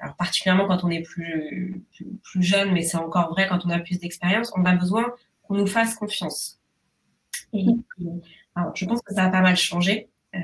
alors 0.00 0.16
particulièrement 0.16 0.66
quand 0.66 0.84
on 0.84 0.90
est 0.90 1.02
plus, 1.02 1.82
plus, 2.22 2.42
jeune, 2.42 2.72
mais 2.72 2.82
c'est 2.82 2.96
encore 2.96 3.30
vrai 3.30 3.48
quand 3.48 3.66
on 3.66 3.70
a 3.70 3.78
plus 3.78 3.98
d'expérience, 3.98 4.52
on 4.56 4.64
a 4.64 4.74
besoin 4.74 5.12
qu'on 5.42 5.54
nous 5.54 5.66
fasse 5.66 5.94
confiance. 5.94 6.60
Et, 7.52 7.66
alors, 8.54 8.74
je 8.74 8.84
pense 8.84 9.02
que 9.02 9.14
ça 9.14 9.24
a 9.24 9.30
pas 9.30 9.40
mal 9.40 9.56
changé. 9.56 10.08
Euh, 10.34 10.38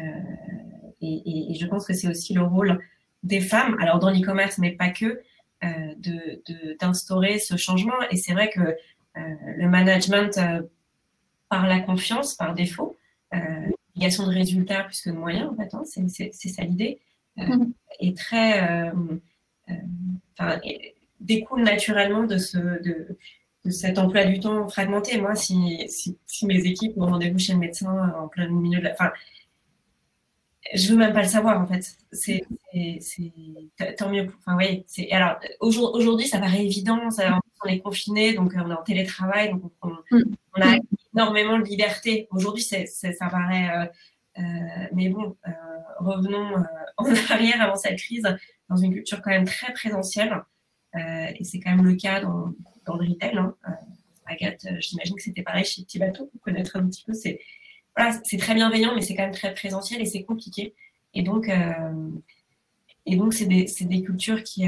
et, 1.01 1.51
et, 1.53 1.55
je 1.55 1.67
pense 1.67 1.87
que 1.87 1.95
c'est 1.95 2.09
aussi 2.09 2.35
le 2.35 2.43
rôle 2.43 2.79
des 3.23 3.41
femmes, 3.41 3.77
alors 3.81 3.99
dans 3.99 4.11
l'e-commerce, 4.11 4.59
mais 4.59 4.73
pas 4.73 4.91
que, 4.91 5.21
euh, 5.65 5.95
de, 5.97 6.77
d'instaurer 6.81 7.39
ce 7.39 7.57
changement. 7.57 7.95
Et 8.11 8.17
c'est 8.17 8.33
vrai 8.33 8.51
que 8.51 8.61
euh, 8.61 8.75
le 9.57 9.69
management 9.69 10.37
euh, 10.39 10.63
par 11.49 11.67
la 11.67 11.81
confiance, 11.81 12.35
par 12.35 12.55
défaut, 12.55 12.97
euh, 14.05 14.27
de 14.27 14.31
résultats 14.31 14.85
plus 14.85 15.03
que 15.03 15.11
de 15.11 15.17
moyens, 15.17 15.51
en 15.51 15.57
fait, 15.57 15.75
hein, 15.75 15.83
c'est, 15.85 16.33
ça 16.33 16.63
l'idée. 16.63 17.01
Euh, 17.39 17.65
est 17.99 18.17
très, 18.17 18.91
euh, 18.91 18.93
euh, 20.41 20.59
découle 21.21 21.63
naturellement 21.63 22.25
de 22.25 22.37
ce, 22.37 22.59
de, 22.59 23.17
de 23.65 23.71
cet 23.71 23.99
emploi 23.99 24.25
du 24.27 24.39
temps 24.39 24.69
fragmenté. 24.69 25.19
Moi, 25.19 25.35
si, 25.35 25.87
si, 25.89 26.19
si 26.27 26.47
mes 26.47 26.67
équipes 26.67 26.99
ont 26.99 27.07
rendez-vous 27.07 27.39
chez 27.39 27.55
le 27.55 27.59
médecin 27.59 28.13
en 28.19 28.29
plein 28.29 28.49
milieu 28.49 28.81
de 28.81 28.85
la, 28.85 28.93
enfin, 28.93 29.13
je 30.75 30.89
veux 30.89 30.97
même 30.97 31.13
pas 31.13 31.23
le 31.23 31.29
savoir 31.29 31.61
en 31.61 31.67
fait. 31.67 31.97
C'est, 32.13 32.45
tant 33.97 34.11
mieux. 34.11 34.31
Enfin, 34.41 34.57
oui. 34.57 34.85
C'est 34.87 35.11
alors 35.11 35.39
aujourd'hui, 35.61 36.27
ça 36.27 36.39
paraît 36.39 36.65
évident. 36.65 37.11
Ça, 37.11 37.39
on 37.65 37.69
est 37.69 37.81
confiné, 37.81 38.35
donc 38.35 38.53
on 38.57 38.71
est 38.71 38.75
en 38.75 38.83
télétravail, 38.83 39.51
donc 39.51 39.73
on, 39.83 39.93
on 40.11 40.61
a 40.61 40.77
énormément 41.15 41.59
de 41.59 41.65
liberté. 41.65 42.29
Aujourd'hui, 42.31 42.63
c'est, 42.63 42.87
ça 42.87 43.29
paraît. 43.29 43.91
Euh, 44.39 44.43
mais 44.93 45.09
bon, 45.09 45.37
revenons 46.03 46.59
euh, 46.59 46.63
en 46.97 47.07
arrière 47.31 47.61
avant 47.61 47.77
cette 47.77 47.99
crise, 47.99 48.27
dans 48.69 48.77
une 48.77 48.93
culture 48.93 49.21
quand 49.23 49.31
même 49.31 49.47
très 49.47 49.73
présentielle. 49.73 50.43
Euh, 50.95 51.27
et 51.39 51.45
c'est 51.45 51.59
quand 51.61 51.71
même 51.71 51.85
le 51.85 51.95
cas 51.95 52.21
dans, 52.21 52.53
dans 52.85 52.97
le 52.97 53.09
retail. 53.09 53.37
Hein. 53.37 53.55
Euh, 53.69 53.73
Agathe, 54.27 54.67
j'imagine 54.81 55.17
que 55.17 55.23
c'était 55.23 55.43
pareil 55.43 55.65
chez 55.65 55.83
Petit 55.83 55.99
Bateau, 55.99 56.27
pour 56.27 56.41
connaître 56.41 56.77
un 56.77 56.87
petit 56.87 57.05
peu. 57.05 57.13
C'est 57.13 57.41
voilà, 57.97 58.19
c'est 58.25 58.39
très 58.39 58.55
bienveillant, 58.55 58.95
mais 58.95 59.03
c'est 59.03 59.15
quand 59.15 59.25
même 59.25 59.35
très 59.35 59.53
présentiel 59.53 60.01
et 60.01 60.07
c'est 60.07 60.23
compliqué. 60.23 60.75
Et 61.13 61.23
donc, 61.23 61.51
et 63.05 63.17
donc, 63.17 63.35
c'est 63.35 63.45
des, 63.45 63.67
des, 63.83 64.03
cultures 64.03 64.43
qui, 64.43 64.65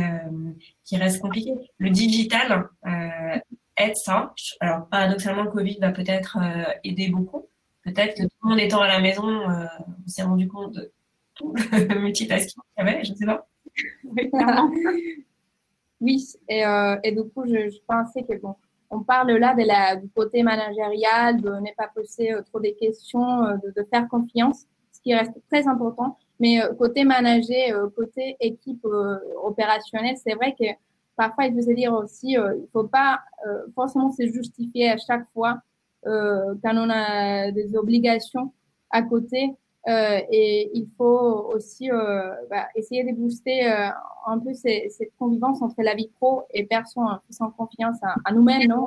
qui 0.85 0.97
restent 0.99 1.23
compliquées. 1.23 1.55
Le 1.79 1.89
digital 1.89 2.69
euh, 2.87 3.39
aide 3.76 3.97
ça. 3.97 4.33
Alors, 4.61 4.88
paradoxalement, 4.88 5.43
le 5.43 5.50
Covid 5.50 5.78
va 5.81 5.90
peut-être 5.93 6.38
aider 6.85 7.09
beaucoup. 7.09 7.47
Peut-être 7.83 8.16
que 8.16 8.23
tout 8.23 8.37
le 8.43 8.49
monde 8.50 8.61
étant 8.61 8.81
à 8.81 8.88
la 8.88 9.00
maison, 9.00 9.25
on 9.25 10.09
s'est 10.09 10.23
rendu 10.23 10.49
compte 10.49 10.75
de 10.75 10.93
multitasking 11.99 12.62
qu'il 12.62 12.87
y 12.87 12.88
avait, 12.88 13.04
je 13.04 13.12
ne 13.12 13.16
sais 13.16 13.26
pas. 13.26 13.47
oui, 16.00 16.25
et, 16.49 16.64
euh, 16.64 16.97
et, 17.02 17.12
du 17.12 17.25
coup, 17.25 17.45
je, 17.47 17.78
pensais 17.87 18.23
que 18.23 18.40
bon, 18.40 18.54
on 18.90 19.00
parle 19.00 19.33
là 19.33 19.54
de 19.54 19.62
la, 19.62 19.97
du 19.97 20.09
côté 20.11 20.43
managérial, 20.43 21.40
de 21.40 21.50
ne 21.50 21.75
pas 21.76 21.88
poser 21.95 22.33
euh, 22.33 22.43
trop 22.43 22.61
des 22.61 22.75
questions, 22.75 23.45
euh, 23.45 23.57
de, 23.76 23.85
faire 23.90 24.09
confiance, 24.09 24.66
ce 24.93 25.00
qui 25.00 25.14
reste 25.14 25.33
très 25.50 25.66
important. 25.66 26.16
Mais 26.40 26.61
côté 26.78 27.04
manager, 27.04 27.88
côté 27.95 28.37
équipe 28.40 28.85
opérationnelle, 29.40 30.16
c'est 30.16 30.35
vrai 30.35 30.52
que 30.59 30.64
parfois, 31.16 31.47
il 31.47 31.54
faut 31.54 31.62
se 31.62 31.75
dire 31.75 31.92
aussi, 31.92 32.33
il 32.33 32.40
ne 32.40 32.66
faut 32.73 32.85
pas 32.85 33.21
forcément 33.75 34.11
se 34.12 34.26
justifier 34.26 34.90
à 34.90 34.97
chaque 34.99 35.26
fois 35.33 35.61
quand 36.04 36.76
on 36.76 36.90
a 36.90 37.50
des 37.50 37.76
obligations 37.76 38.52
à 38.90 39.02
côté 39.02 39.56
euh, 39.87 40.21
et 40.30 40.71
il 40.73 40.88
faut 40.97 41.50
aussi 41.54 41.90
euh, 41.90 42.35
bah, 42.49 42.68
essayer 42.75 43.04
de 43.04 43.14
booster 43.14 43.71
euh, 43.71 43.88
un 44.26 44.38
peu 44.38 44.54
ces, 44.54 44.88
cette 44.88 45.14
convivence 45.18 45.61
entre 45.61 45.83
la 45.83 45.94
vie 45.94 46.09
pro 46.18 46.47
et 46.54 46.64
perso, 46.64 47.02
hein, 47.02 47.21
sans 47.28 47.50
confiance 47.50 47.99
à, 48.02 48.33
nous-mêmes, 48.33 48.66
non 48.66 48.87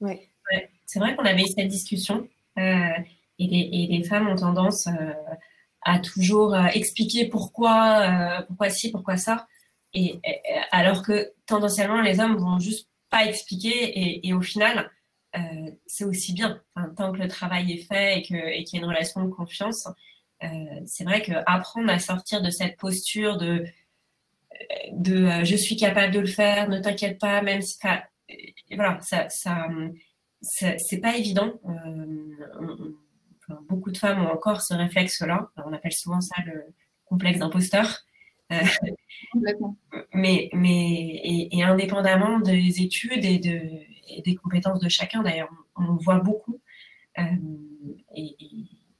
Oui. 0.00 0.12
Ouais. 0.52 0.70
C'est 0.84 1.00
vrai 1.00 1.16
qu'on 1.16 1.24
avait 1.24 1.42
eu 1.42 1.48
cette 1.48 1.66
discussion 1.66 2.28
et 2.56 3.04
les, 3.38 3.68
et, 3.72 3.86
les, 3.98 4.04
femmes 4.04 4.28
ont 4.28 4.36
tendance 4.36 4.88
à 5.82 5.98
toujours 5.98 6.56
expliquer 6.72 7.28
pourquoi, 7.28 8.44
pourquoi 8.46 8.70
ci, 8.70 8.92
pourquoi 8.92 9.16
ça, 9.16 9.48
alors 10.70 11.02
que 11.02 11.32
tendanciellement 11.46 12.02
les 12.02 12.20
hommes 12.20 12.36
vont 12.36 12.58
juste 12.58 12.88
pas 13.10 13.24
expliquer 13.26 14.26
et, 14.26 14.32
au 14.32 14.42
final 14.42 14.90
euh, 15.36 15.70
c'est 15.86 16.04
aussi 16.04 16.32
bien. 16.32 16.60
tant 16.96 17.12
que 17.12 17.18
le 17.18 17.28
travail 17.28 17.72
est 17.72 17.82
fait 17.82 18.18
et 18.18 18.22
qu'il 18.22 18.36
y 18.38 18.76
a 18.76 18.78
une 18.78 18.84
relation 18.84 19.22
de 19.24 19.30
confiance, 19.30 19.86
euh, 20.42 20.48
c'est 20.86 21.04
vrai 21.04 21.22
qu'apprendre 21.22 21.90
à 21.90 21.98
sortir 21.98 22.42
de 22.42 22.50
cette 22.50 22.78
posture 22.78 23.36
de, 23.36 23.64
de 24.92 25.24
euh, 25.24 25.44
je 25.44 25.56
suis 25.56 25.76
capable 25.76 26.14
de 26.14 26.20
le 26.20 26.26
faire, 26.26 26.68
ne 26.68 26.78
t'inquiète 26.78 27.18
pas, 27.18 27.42
même 27.42 27.60
si. 27.60 27.78
Voilà, 28.72 28.98
ça, 29.02 29.28
ça, 29.28 29.68
c'est 30.40 31.00
pas 31.00 31.16
évident. 31.16 31.60
beaucoup 33.68 33.90
de 33.90 33.98
femmes 33.98 34.24
ont 34.24 34.30
encore 34.30 34.62
ce 34.62 34.74
réflexe-là. 34.74 35.50
On 35.64 35.72
appelle 35.72 35.92
souvent 35.92 36.20
ça 36.20 36.34
le 36.44 36.64
complexe 37.04 37.38
d'imposteur. 37.38 38.05
Mais 40.14 40.50
mais 40.52 41.20
et, 41.52 41.62
indépendamment 41.62 42.38
des 42.40 42.80
études 42.80 43.24
et, 43.24 43.38
de, 43.38 44.22
des 44.22 44.36
compétences 44.36 44.80
de 44.80 44.88
chacun, 44.88 45.22
d'ailleurs, 45.22 45.50
on, 45.76 45.96
voit 45.96 46.20
beaucoup. 46.20 46.60
Euh, 47.18 47.22
et, 48.14 48.36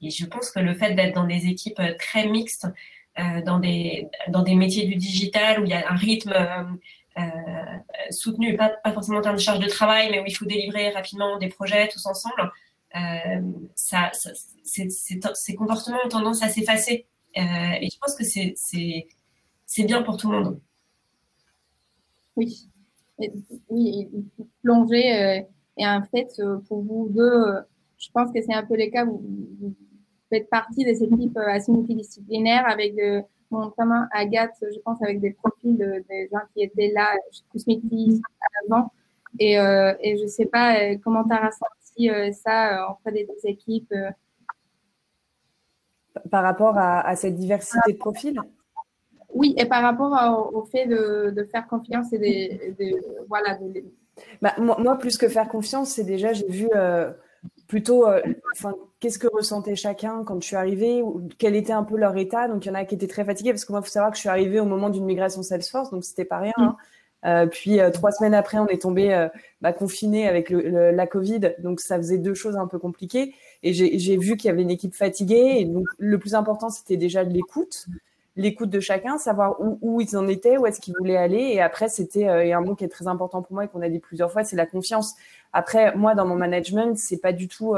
je 0.03 0.27
pense 0.27 0.51
que 0.51 0.61
le 0.61 0.75
fait 0.75 0.95
d'être 0.95 1.15
dans 1.15 1.27
des 1.27 1.47
équipes 1.47 1.81
très 1.99 2.29
mixtes, 2.29 2.67
euh, 3.19 3.43
dans, 3.43 3.59
des, 3.59 4.09
dans 4.29 4.43
des 4.43 4.55
métiers 4.55 4.87
du 4.87 4.95
digital 4.95 5.61
où 5.61 5.65
il 5.65 5.71
y 5.71 5.75
a 5.75 5.91
un 5.91 5.97
rythme 5.97 6.35
euh, 7.19 7.23
soutenu, 8.11 8.57
pas, 8.57 8.77
forcément 8.93 9.19
en 9.19 9.23
termes 9.23 9.37
de 9.37 9.41
charge 9.41 9.59
de 9.59 9.69
travail, 9.69 10.11
mais 10.11 10.21
où 10.21 10.25
il 10.27 10.35
faut 10.37 10.45
délivrer 10.45 10.91
rapidement 10.91 11.39
des 11.39 11.49
projets 11.49 11.89
tous 11.89 12.05
ensemble, 12.07 12.53
ça 13.75 14.11
ces 14.63 15.55
comportements 15.55 15.99
ont 16.05 16.09
tendance 16.09 16.43
à 16.43 16.49
s'effacer. 16.49 17.07
et 17.35 17.89
je 17.91 17.99
pense 17.99 18.15
que 18.15 18.25
c'est 18.25 18.55
c'est 19.67 19.85
bien 19.85 20.03
pour 20.03 20.17
tout 20.17 20.31
le 20.31 20.41
monde. 20.41 20.61
Oui, 22.37 22.71
oui, 23.69 24.09
plonger. 24.63 25.13
Euh, 25.13 25.43
et 25.77 25.87
en 25.87 26.03
fait, 26.05 26.29
euh, 26.39 26.59
pour 26.69 26.83
vous 26.83 27.09
deux, 27.11 27.23
euh, 27.23 27.61
je 27.99 28.09
pense 28.13 28.33
que 28.33 28.41
c'est 28.41 28.55
un 28.55 28.65
peu 28.65 28.77
le 28.77 28.91
cas. 28.91 29.05
Vous, 29.05 29.75
faites 30.31 30.49
partie 30.51 30.85
de 30.85 30.93
cette 30.93 31.13
équipe 31.13 31.37
assez 31.37 31.71
multidisciplinaire 31.71 32.67
avec 32.69 32.95
notamment 33.51 34.07
Agathe, 34.11 34.57
je 34.61 34.81
pense, 34.81 35.01
avec 35.01 35.21
des 35.21 35.31
profils 35.31 35.77
de, 35.77 36.03
gens 36.33 36.41
qui 36.53 36.65
étaient 36.65 36.91
là 36.93 37.15
Cosmetis 37.53 38.21
avant. 38.65 38.91
Et, 39.39 39.53
et 39.53 40.17
je 40.17 40.25
ne 40.25 40.29
sais 40.29 40.47
pas 40.47 40.97
comment 40.97 41.23
tu 41.23 41.33
as 41.33 41.47
ressenti 41.47 42.35
ça 42.43 42.91
auprès 42.91 43.13
des 43.13 43.25
deux 43.25 43.49
équipes. 43.49 43.95
Par 46.29 46.43
rapport 46.43 46.77
à, 46.77 47.07
à 47.07 47.15
cette 47.15 47.37
diversité 47.37 47.93
de 47.93 47.99
profils? 47.99 48.41
Oui, 49.37 49.55
et 49.57 49.67
par 49.67 49.83
rapport 49.83 50.53
au, 50.55 50.65
fait 50.65 50.87
de, 50.87 51.49
faire 51.51 51.67
confiance 51.67 52.13
et 52.13 52.19
de, 52.19 53.27
voilà, 53.29 53.59
bah, 54.41 54.55
moi, 54.59 54.99
plus 54.99 55.19
que 55.19 55.29
faire 55.29 55.49
confiance, 55.49 55.91
c'est 55.91 56.05
déjà, 56.05 56.33
j'ai 56.33 56.49
vu 56.49 56.69
plutôt, 57.69 58.07
enfin, 58.55 58.75
qu'est-ce 59.01 59.19
que 59.19 59.29
ressentait 59.33 59.77
chacun 59.77 60.25
quand 60.25 60.41
je 60.41 60.47
suis 60.47 60.57
arrivée, 60.57 61.03
ou 61.03 61.29
quel 61.39 61.55
était 61.55 61.73
un 61.73 61.85
peu 61.85 61.97
leur 61.97 62.17
état. 62.17 62.49
Donc, 62.49 62.65
il 62.65 62.69
y 62.69 62.71
en 62.71 62.75
a 62.75 62.85
qui 62.85 62.95
étaient 62.95 63.07
très 63.07 63.25
fatigués, 63.25 63.51
parce 63.51 63.65
que 63.65 63.73
moi, 63.73 63.81
il 63.83 63.87
faut 63.87 63.93
savoir 63.93 64.11
que 64.11 64.17
je 64.17 64.21
suis 64.21 64.29
arrivée 64.29 64.61
au 64.61 64.65
moment 64.65 64.91
d'une 64.91 65.05
migration 65.05 65.43
Salesforce, 65.43 65.91
donc 65.91 66.05
c'était 66.05 66.25
pas 66.25 66.39
rien. 66.39 66.55
Mm. 66.57 66.63
Hein. 66.63 66.77
Euh, 67.25 67.47
puis 67.47 67.81
euh, 67.81 67.91
trois 67.91 68.13
semaines 68.13 68.35
après, 68.35 68.59
on 68.59 68.69
est 68.69 68.83
tombé 68.83 69.13
euh, 69.13 69.29
bah, 69.61 69.73
confiné 69.73 70.29
avec 70.29 70.51
le, 70.51 70.93
la 70.93 71.07
Covid, 71.07 71.55
donc 71.59 71.81
ça 71.81 71.97
faisait 71.97 72.19
deux 72.19 72.35
choses 72.35 72.57
un 72.57 72.67
peu 72.67 72.79
compliquées. 72.79 73.35
Et 73.63 73.73
j'ai 73.73 74.17
vu 74.17 74.37
qu'il 74.37 74.49
y 74.49 74.53
avait 74.53 74.63
une 74.63 74.71
équipe 74.71 74.95
fatiguée. 74.95 75.57
Et 75.59 75.65
donc 75.65 75.87
le 75.99 76.19
plus 76.19 76.35
important, 76.35 76.69
c'était 76.69 76.97
déjà 76.97 77.25
de 77.25 77.33
l'écoute, 77.33 77.87
l'écoute 78.37 78.71
de 78.71 78.81
chacun, 78.81 79.19
savoir 79.19 79.61
où, 79.61 79.79
où, 79.81 80.01
ils 80.01 80.17
en 80.17 80.29
étaient, 80.29 80.59
où 80.59 80.67
est-ce 80.67 80.81
qu'ils 80.81 80.95
voulaient 80.99 81.17
aller. 81.17 81.39
Et 81.39 81.61
après, 81.61 81.89
c'était 81.89 82.29
un 82.29 82.61
mot 82.61 82.75
qui 82.75 82.85
est 82.85 82.89
très 82.89 83.09
important 83.09 83.43
pour 83.43 83.55
moi 83.55 83.65
et 83.65 83.69
qu'on 83.69 83.83
a 83.83 83.89
dit 83.89 83.99
plusieurs 83.99 84.31
fois, 84.31 84.45
c'est 84.45 84.57
la 84.57 84.67
confiance. 84.67 85.15
Après, 85.53 85.97
moi, 85.97 86.15
dans 86.15 86.27
mon 86.27 86.37
management, 86.37 86.99
c'est 86.99 87.17
pas 87.17 87.33
du 87.33 87.49
tout 87.49 87.75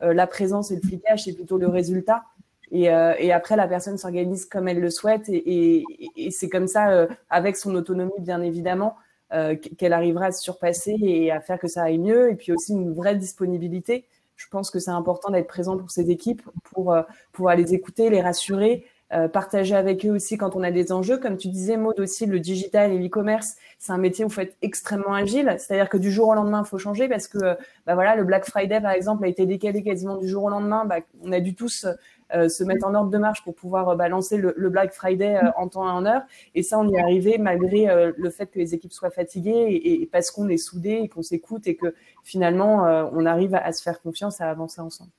la 0.00 0.26
présence 0.26 0.70
et 0.70 0.76
le 0.76 0.80
flicage, 0.80 1.24
c'est 1.24 1.34
plutôt 1.34 1.58
le 1.58 1.68
résultat. 1.68 2.24
Et, 2.70 2.90
euh, 2.90 3.14
et, 3.18 3.32
après, 3.32 3.56
la 3.56 3.66
personne 3.66 3.98
s'organise 3.98 4.46
comme 4.46 4.68
elle 4.68 4.80
le 4.80 4.90
souhaite. 4.90 5.28
Et, 5.28 5.80
et, 5.80 5.84
et 6.16 6.30
c'est 6.30 6.48
comme 6.48 6.66
ça, 6.66 6.90
euh, 6.90 7.06
avec 7.28 7.56
son 7.56 7.74
autonomie, 7.74 8.12
bien 8.20 8.42
évidemment, 8.42 8.96
euh, 9.32 9.56
qu'elle 9.56 9.92
arrivera 9.92 10.26
à 10.26 10.32
se 10.32 10.42
surpasser 10.42 10.96
et 11.00 11.30
à 11.32 11.40
faire 11.40 11.58
que 11.58 11.68
ça 11.68 11.82
aille 11.82 11.98
mieux. 11.98 12.30
Et 12.30 12.36
puis 12.36 12.52
aussi 12.52 12.72
une 12.72 12.94
vraie 12.94 13.16
disponibilité. 13.16 14.04
Je 14.36 14.46
pense 14.48 14.70
que 14.70 14.78
c'est 14.78 14.90
important 14.90 15.30
d'être 15.30 15.48
présent 15.48 15.76
pour 15.76 15.90
ces 15.90 16.10
équipes, 16.10 16.42
pour 16.64 16.94
pouvoir 17.32 17.56
les 17.56 17.74
écouter, 17.74 18.08
les 18.08 18.22
rassurer, 18.22 18.86
euh, 19.12 19.26
partager 19.26 19.74
avec 19.74 20.06
eux 20.06 20.10
aussi 20.10 20.38
quand 20.38 20.54
on 20.54 20.62
a 20.62 20.70
des 20.70 20.92
enjeux. 20.92 21.18
Comme 21.18 21.36
tu 21.36 21.48
disais, 21.48 21.76
Maud 21.76 21.98
aussi, 21.98 22.26
le 22.26 22.38
digital 22.38 22.92
et 22.92 22.98
l'e-commerce, 22.98 23.56
c'est 23.76 23.90
un 23.90 23.98
métier 23.98 24.24
où 24.24 24.28
il 24.28 24.32
faut 24.32 24.40
être 24.40 24.56
extrêmement 24.62 25.14
agile. 25.14 25.56
C'est-à-dire 25.58 25.88
que 25.88 25.96
du 25.96 26.12
jour 26.12 26.28
au 26.28 26.34
lendemain, 26.34 26.62
il 26.64 26.68
faut 26.68 26.78
changer 26.78 27.08
parce 27.08 27.26
que 27.26 27.38
bah 27.86 27.94
voilà, 27.94 28.14
le 28.14 28.22
Black 28.22 28.44
Friday, 28.44 28.80
par 28.80 28.92
exemple, 28.92 29.24
a 29.24 29.28
été 29.28 29.46
décalé 29.46 29.82
quasiment 29.82 30.16
du 30.16 30.28
jour 30.28 30.44
au 30.44 30.48
lendemain. 30.48 30.84
Bah, 30.84 30.98
on 31.24 31.32
a 31.32 31.40
dû 31.40 31.56
tous 31.56 31.88
euh, 32.32 32.48
se 32.48 32.62
mettre 32.62 32.86
en 32.86 32.94
ordre 32.94 33.10
de 33.10 33.18
marche 33.18 33.42
pour 33.42 33.56
pouvoir 33.56 33.88
euh, 33.88 33.96
balancer 33.96 34.36
le, 34.36 34.52
Black 34.68 34.92
Friday 34.92 35.40
en 35.56 35.66
temps 35.66 35.88
et 35.88 35.90
en 35.90 36.06
heure. 36.06 36.22
Et 36.54 36.62
ça, 36.62 36.78
on 36.78 36.88
y 36.88 36.94
est 36.94 37.00
arrivé 37.00 37.36
malgré 37.38 37.88
le 38.16 38.30
fait 38.30 38.46
que 38.46 38.60
les 38.60 38.74
équipes 38.74 38.92
soient 38.92 39.10
fatiguées 39.10 39.80
et, 39.84 40.06
parce 40.06 40.30
qu'on 40.30 40.48
est 40.48 40.56
soudés 40.56 41.00
et 41.02 41.08
qu'on 41.08 41.22
s'écoute 41.22 41.66
et 41.66 41.74
que 41.74 41.96
finalement, 42.22 42.84
on 43.12 43.26
arrive 43.26 43.56
à, 43.56 43.72
se 43.72 43.82
faire 43.82 44.00
confiance, 44.00 44.40
à 44.40 44.48
avancer 44.48 44.80
ensemble. 44.80 45.10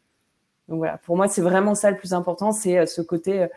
Donc 0.70 0.78
voilà, 0.78 0.98
pour 1.00 1.18
moi, 1.18 1.28
c'est 1.28 1.42
vraiment 1.42 1.76
ça 1.76 1.92
le 1.92 1.98
plus 1.98 2.14
important, 2.14 2.54
c'est 2.54 2.86
ce 2.86 3.02
côté 3.02 3.48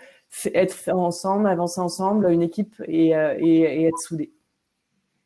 être 0.52 0.88
ensemble, 0.92 1.46
avancer 1.46 1.80
ensemble, 1.80 2.30
une 2.30 2.42
équipe 2.42 2.74
et, 2.86 3.10
et 3.10 3.84
être 3.84 3.98
soudés. 3.98 4.32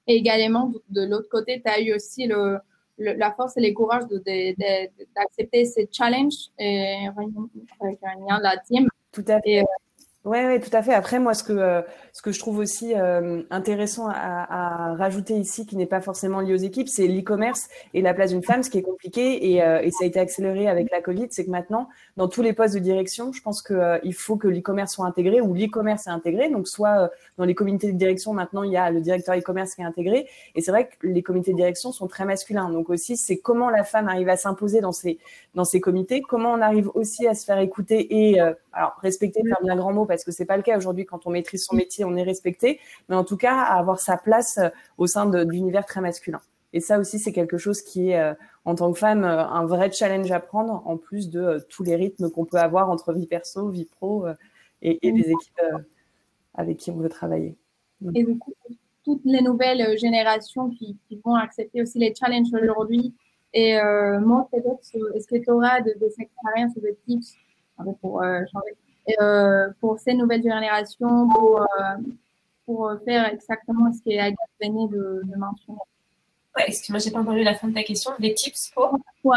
Et 0.07 0.15
également, 0.15 0.73
de 0.89 1.03
l'autre 1.03 1.29
côté, 1.29 1.61
tu 1.63 1.71
as 1.71 1.81
eu 1.81 1.95
aussi 1.95 2.27
le, 2.27 2.59
la 2.99 3.33
force 3.33 3.57
et 3.57 3.61
le 3.61 3.75
courage 3.75 4.05
d'accepter 4.09 5.65
ces 5.65 5.89
challenges 5.91 6.51
et 6.59 7.07
avec 7.81 7.99
la 8.43 8.57
team. 8.67 8.89
Tout 9.13 9.25
à 9.29 9.41
fait. 9.41 9.65
Oui, 10.29 10.37
ouais, 10.37 10.61
tout 10.61 10.69
à 10.75 10.83
fait. 10.83 10.93
Après, 10.93 11.19
moi, 11.19 11.33
ce 11.33 11.43
que, 11.43 11.55
euh, 11.55 11.81
ce 12.13 12.21
que 12.21 12.33
je 12.33 12.39
trouve 12.39 12.59
aussi 12.59 12.95
euh, 12.95 13.41
intéressant 13.49 14.09
à, 14.11 14.95
rajouter 14.99 15.33
ici, 15.33 15.65
qui 15.65 15.75
n'est 15.75 15.87
pas 15.87 16.03
forcément 16.03 16.41
lié 16.41 16.53
aux 16.53 16.59
équipes, 16.59 16.89
c'est 16.89 17.07
l'e-commerce 17.07 17.69
et 17.95 18.03
la 18.03 18.13
place 18.13 18.33
d'une 18.33 18.43
femme, 18.43 18.63
ce 18.63 18.69
qui 18.69 18.77
est 18.77 18.83
compliqué 18.83 19.53
et, 19.53 19.63
euh, 19.63 19.81
ça 19.91 20.05
a 20.05 20.07
été 20.07 20.21
accéléré 20.21 20.69
avec 20.69 20.91
la 20.91 21.01
Covid, 21.01 21.29
c'est 21.31 21.47
que 21.47 21.51
maintenant, 21.51 21.89
dans 22.19 22.29
tous 22.29 22.43
les 22.43 22.53
postes 22.53 22.75
de 22.75 22.79
direction, 22.79 23.33
je 23.33 23.41
pense 23.41 23.63
qu'il 23.63 24.01
il 24.05 24.13
faut 24.13 24.37
que 24.37 24.49
l'e-commerce 24.49 24.93
soit 24.93 25.07
intégré 25.07 25.41
ou 25.41 25.55
l'e-commerce 25.55 26.07
est 26.07 26.11
intégré. 26.11 26.51
Donc, 26.51 26.69
soit 26.69 27.11
dans 27.39 27.47
les 27.47 27.55
comités 27.55 27.91
de 27.91 27.97
direction, 27.97 28.35
maintenant, 28.35 28.65
il 28.65 28.73
y 28.73 28.77
a 28.77 28.91
le 28.91 29.01
directeur 29.01 29.35
e-commerce 29.35 29.75
qui 29.75 29.81
est 29.81 29.87
intégré. 29.87 30.29
Et 30.55 30.61
c'est 30.61 30.73
vrai 30.73 30.89
que 30.89 31.07
les 31.07 31.23
comités 31.23 31.53
de 31.53 31.57
direction 31.57 31.91
sont 31.91 32.07
très 32.07 32.27
masculins. 32.27 32.69
Donc 32.69 32.91
aussi, 32.91 33.17
c'est 33.17 33.39
comment 33.39 33.71
la 33.71 33.83
femme 33.83 34.09
arrive 34.09 34.29
à 34.29 34.37
s'imposer 34.37 34.83
dans 34.83 34.93
ces, 34.93 35.19
dans 35.55 35.65
ces 35.65 35.81
comités, 35.81 36.21
comment 36.21 36.53
on 36.53 36.61
arrive 36.61 36.91
aussi 36.95 37.27
à 37.27 37.35
se 37.35 37.47
faire 37.47 37.59
écouter 37.61 38.29
et, 38.29 38.41
alors, 38.79 38.97
respecter, 39.03 39.43
faire 39.43 39.59
bien 39.63 39.75
grand 39.77 39.93
mot, 39.93 40.05
parce 40.05 40.18
que 40.25 40.33
c'est 40.33 40.45
pas 40.45 40.57
le 40.57 40.63
cas 40.63 40.77
aujourd'hui. 40.77 41.07
Quand 41.07 41.27
on 41.27 41.31
maîtrise 41.31 41.65
son 41.65 41.77
métier, 41.77 42.05
on 42.05 42.17
est 42.17 42.23
respecté, 42.23 42.81
mais 43.09 43.17
en 43.17 43.25
tout 43.25 43.37
cas, 43.37 43.55
à 43.55 43.79
avoir 43.79 44.01
sa 44.01 44.17
place 44.17 44.59
euh, 44.59 44.69
au 44.97 45.07
sein 45.07 45.27
d'univers 45.45 45.87
très 45.87 46.01
masculin. 46.01 46.41
Et 46.73 46.81
ça 46.81 46.99
aussi, 46.99 47.19
c'est 47.19 47.33
quelque 47.33 47.57
chose 47.57 47.81
qui 47.81 48.11
est, 48.11 48.21
euh, 48.21 48.35
en 48.65 48.75
tant 48.75 48.93
que 48.93 48.99
femme, 48.99 49.25
euh, 49.25 49.47
un 49.47 49.65
vrai 49.67 49.91
challenge 49.91 50.31
à 50.31 50.41
prendre, 50.41 50.83
en 50.87 50.97
plus 50.97 51.31
de 51.31 51.65
tous 51.69 51.83
les 51.83 51.97
rythmes 51.97 52.31
qu'on 52.31 52.45
peut 52.45 52.59
avoir 52.59 52.91
entre 52.91 53.13
vie 53.13 53.27
perso, 53.27 53.69
vie 53.69 53.87
pro 53.87 54.27
et, 54.83 54.99
et, 55.07 55.11
les 55.11 55.31
équipes 55.31 55.61
avec 56.55 56.77
qui 56.77 56.91
on 56.91 56.97
veut 56.97 57.09
travailler. 57.09 57.57
Et 58.15 58.25
du 58.25 58.37
coup, 58.39 58.53
toutes 59.05 59.25
les 59.25 59.41
nouvelles 59.41 59.99
générations 59.99 60.71
qui, 60.71 60.97
vont 61.25 61.35
accepter 61.35 61.83
aussi 61.83 61.99
les 61.99 62.15
challenges 62.15 62.53
aujourd'hui, 62.53 63.15
et 63.55 63.79
moi, 64.21 64.47
peut-être, 64.53 65.15
est-ce 65.15 65.27
que 65.27 65.37
tu 65.37 65.51
auras 65.51 65.81
de, 65.81 65.95
des 65.99 66.15
expériences 66.19 66.77
ou 66.77 66.81
des 66.81 66.97
tips 67.07 67.35
pour 68.01 68.23
changer 68.23 68.71
euh, 68.71 68.88
pour 69.81 69.99
ces 69.99 70.15
nouvelles 70.15 70.43
générations, 70.43 71.29
pour, 71.29 71.63
euh, 71.63 71.67
pour 72.67 72.93
faire 73.05 73.27
exactement 73.33 73.93
ce 73.93 74.03
qui 74.03 74.13
est 74.13 74.35
venait 74.61 74.89
de, 74.89 75.23
de 75.25 75.37
mentionner. 75.37 75.79
Ouais, 76.57 76.65
excuse-moi, 76.69 76.99
j'ai 76.99 77.11
pas 77.11 77.21
entendu 77.21 77.43
la 77.43 77.55
fin 77.55 77.69
de 77.69 77.75
ta 77.75 77.83
question. 77.83 78.13
Des 78.19 78.35
tips 78.35 78.71
pour 78.75 78.99
Pour 79.23 79.35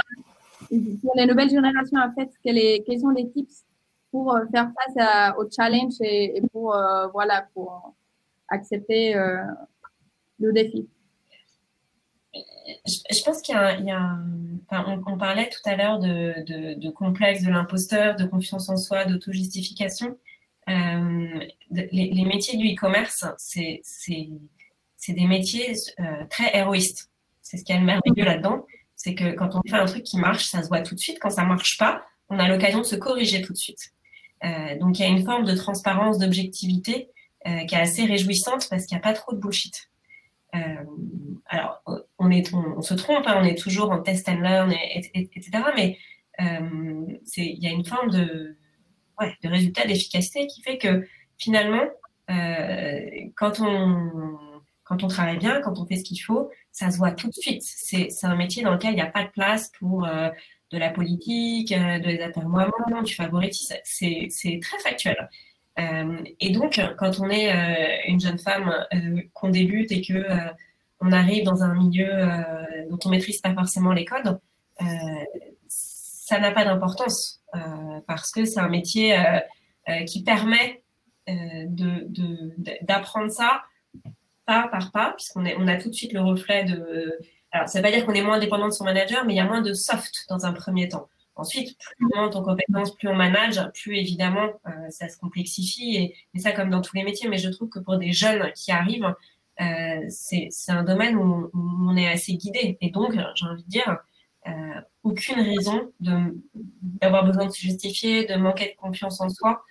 les 1.16 1.26
nouvelles 1.26 1.50
générations, 1.50 2.00
en 2.00 2.12
fait, 2.14 2.30
quels, 2.44 2.84
quels 2.84 3.00
sont 3.00 3.10
les 3.10 3.30
tips 3.30 3.64
pour 4.12 4.36
euh, 4.36 4.46
faire 4.52 4.72
face 4.76 5.36
au 5.38 5.50
challenge 5.50 5.94
et, 6.02 6.42
pour, 6.52 6.76
voilà, 7.14 7.48
pour 7.54 7.94
accepter 8.50 9.14
le 10.40 10.52
défi? 10.52 10.88
Je, 12.92 13.24
pense 13.24 13.42
qu'il 13.42 13.56
y 13.56 13.58
a, 13.58 13.80
y 13.80 13.92
a 13.92 14.18
on, 15.06 15.18
parlait 15.18 15.50
tout 15.50 15.70
à 15.70 15.76
l'heure 15.76 16.00
de, 16.00 16.44
de, 16.46 16.80
de, 16.80 16.90
complexe 16.90 17.44
de 17.44 17.50
l'imposteur, 17.50 18.16
de 18.16 18.26
confiance 18.26 18.70
en 18.70 18.78
soi, 18.78 19.06
d'auto-justification. 19.06 20.18
Euh, 20.70 21.40
les, 21.72 22.26
métiers 22.26 22.58
du 22.58 22.74
e-commerce, 22.74 23.26
c'est 23.38 23.82
des 25.10 25.26
métiers 25.26 25.74
euh, 26.00 26.26
très 26.30 26.56
héroïstes. 26.56 27.10
C'est 27.42 27.58
ce 27.58 27.64
qui 27.64 27.74
est 27.74 27.80
le 27.80 27.86
merveilleux 27.86 28.26
là-dedans. 28.26 28.66
C'est 28.96 29.16
que 29.16 29.34
quand 29.34 29.56
on 29.56 29.62
fait 29.68 29.78
un 29.78 29.86
truc 29.86 30.04
qui 30.04 30.18
marche, 30.18 30.46
ça 30.46 30.64
se 30.64 30.68
voit 30.68 30.82
tout 30.82 30.96
de 30.96 31.00
suite. 31.00 31.18
Quand 31.20 31.32
ça 31.32 31.44
marche 31.44 31.78
pas, 31.78 32.04
on 32.30 32.40
a 32.40 32.48
l'occasion 32.48 32.80
de 32.80 32.86
se 32.86 32.96
corriger 32.96 33.42
tout 33.42 33.54
de 33.54 33.58
suite. 33.58 33.92
Euh, 34.44 34.78
donc 34.80 35.00
il 35.00 35.02
y 35.02 35.06
a 35.06 35.10
une 35.10 35.26
forme 35.26 35.44
de 35.46 35.56
transparence, 35.56 36.18
d'objectivité 36.18 37.10
qui 37.68 37.74
est 37.74 37.80
assez 37.80 38.06
réjouissante 38.06 38.70
parce 38.70 38.86
qu'il 38.86 38.96
n'y 38.96 39.02
a 39.02 39.04
pas 39.04 39.14
trop 39.14 39.34
de 39.34 39.40
bullshit. 39.40 39.90
Alors, 40.54 41.82
on, 42.22 42.82
se 42.82 42.94
trompe, 42.94 43.26
hein, 43.28 43.40
on 43.42 43.44
est 43.44 43.58
toujours 43.58 43.92
en 43.92 44.02
test 44.02 44.28
and 44.30 44.40
learn, 44.40 44.72
etc. 44.72 45.50
Mais 45.76 45.98
euh, 46.42 47.18
il 47.38 47.64
y 47.64 47.68
a 47.68 47.72
une 47.72 47.86
forme 47.86 48.10
de, 48.10 48.58
résultat 49.44 49.86
d'efficacité 49.86 50.48
qui 50.48 50.62
fait 50.62 50.78
que 50.78 51.06
finalement, 51.38 51.84
euh, 52.30 53.02
quand, 53.36 53.60
on, 53.60 54.38
quand 54.84 55.04
on 55.04 55.08
travaille 55.08 55.38
bien, 55.38 55.62
quand 55.62 55.80
on 55.80 55.86
fait 55.86 55.98
ce 55.98 56.04
qu'il 56.04 56.22
faut, 56.22 56.50
ça 56.72 56.90
se 56.92 56.98
voit 56.98 57.12
tout 57.12 57.28
de 57.28 57.34
suite. 57.34 57.62
C'est 57.64 58.10
un 58.24 58.36
métier 58.36 58.64
dans 58.64 58.74
lequel 58.74 58.92
il 58.92 58.96
n'y 58.96 59.02
a 59.02 59.08
pas 59.08 59.24
de 59.24 59.30
place 59.30 59.72
pour 59.80 60.08
de 60.08 60.78
la 60.78 60.90
politique, 60.90 61.70
de 61.70 62.08
les 62.08 62.22
atermoiements, 62.22 63.02
du 63.04 63.14
favoritisme. 63.14 63.76
C'est 63.84 64.60
très 64.62 64.80
factuel. 64.80 65.30
Euh, 65.80 66.24
et 66.40 66.52
donc, 66.52 66.80
quand 66.98 67.20
on 67.20 67.30
est 67.30 67.52
euh, 67.52 68.02
une 68.08 68.20
jeune 68.20 68.40
femme 68.40 68.86
euh, 68.94 69.22
qu'on 69.34 69.50
débute 69.50 69.92
et 69.92 70.02
que 70.02 70.26
on 71.02 71.12
arrive 71.12 71.44
dans 71.44 71.64
un 71.64 71.74
milieu 71.74 72.10
dont 72.90 73.00
on 73.06 73.10
maîtrise 73.10 73.42
pas 73.42 73.54
forcément 73.54 73.92
les 73.92 74.06
codes, 74.06 74.40
ça 75.68 76.40
n'a 76.40 76.52
pas 76.52 76.64
d'importance 76.64 77.42
parce 78.08 78.32
que 78.32 78.46
c'est 78.46 78.60
un 78.60 78.70
métier 78.70 79.18
qui 80.08 80.24
permet 80.24 80.84
d'apprendre 82.82 83.32
ça 83.32 83.62
pas 84.46 84.68
par 84.68 84.92
pas, 84.92 85.14
puisqu'on 85.14 85.46
on 85.46 85.68
a 85.68 85.78
tout 85.78 85.90
de 85.90 85.94
suite 85.94 86.14
le 86.14 86.22
reflet 86.22 86.66
de. 86.66 87.18
Alors, 87.52 87.68
ça 87.68 87.80
ne 87.80 87.84
veut 87.84 87.92
pas 87.92 87.96
dire 87.96 88.06
qu'on 88.06 88.14
est 88.14 88.22
moins 88.22 88.40
dépendant 88.40 88.68
de 88.68 88.74
son 88.74 88.86
manager, 88.86 89.26
mais 89.26 89.34
il 89.34 89.38
y 89.38 89.42
a 89.42 89.46
moins 89.46 89.62
de 89.62 89.74
soft 89.74 90.26
dans 90.30 90.46
un 90.46 90.54
premier 90.54 90.88
temps. 90.88 91.08
Ensuite, 91.36 91.78
plus 91.78 92.08
on 92.14 92.22
monte 92.22 92.36
en 92.36 92.44
compétences, 92.44 92.96
plus 92.96 93.08
on 93.08 93.16
manage, 93.16 93.60
plus 93.74 93.98
évidemment 93.98 94.50
euh, 94.68 94.90
ça 94.90 95.10
se 95.10 95.18
complexifie 95.18 96.16
et, 96.34 96.40
ça 96.40 96.52
comme 96.52 96.70
dans 96.70 96.82
tous 96.82 96.96
les 96.96 97.04
métiers. 97.04 97.30
Mais 97.30 97.38
je 97.38 97.50
trouve 97.50 97.70
que 97.70 97.80
pour 97.80 97.98
des 97.98 98.12
jeunes 98.12 98.52
qui 98.54 98.72
arrivent, 98.72 99.06
euh, 99.06 99.14
c'est 100.10 100.50
un 100.70 100.84
domaine 100.84 101.16
où, 101.18 101.50
on 101.54 101.96
est 101.96 102.08
assez 102.08 102.34
guidé. 102.34 102.78
Et 102.82 102.90
donc, 102.90 103.14
j'ai 103.36 103.46
envie 103.46 103.64
de 103.64 103.70
dire, 103.70 103.98
euh, 104.48 104.82
aucune 105.04 105.40
raison 105.40 105.92
d'avoir 106.00 107.26
besoin 107.26 107.46
de 107.46 107.52
se 107.52 107.62
justifier, 107.62 108.26
de 108.26 108.36
manquer 108.36 108.72
de 108.72 108.76
confiance 108.78 109.22
en 109.22 109.30
soi. 109.30 109.64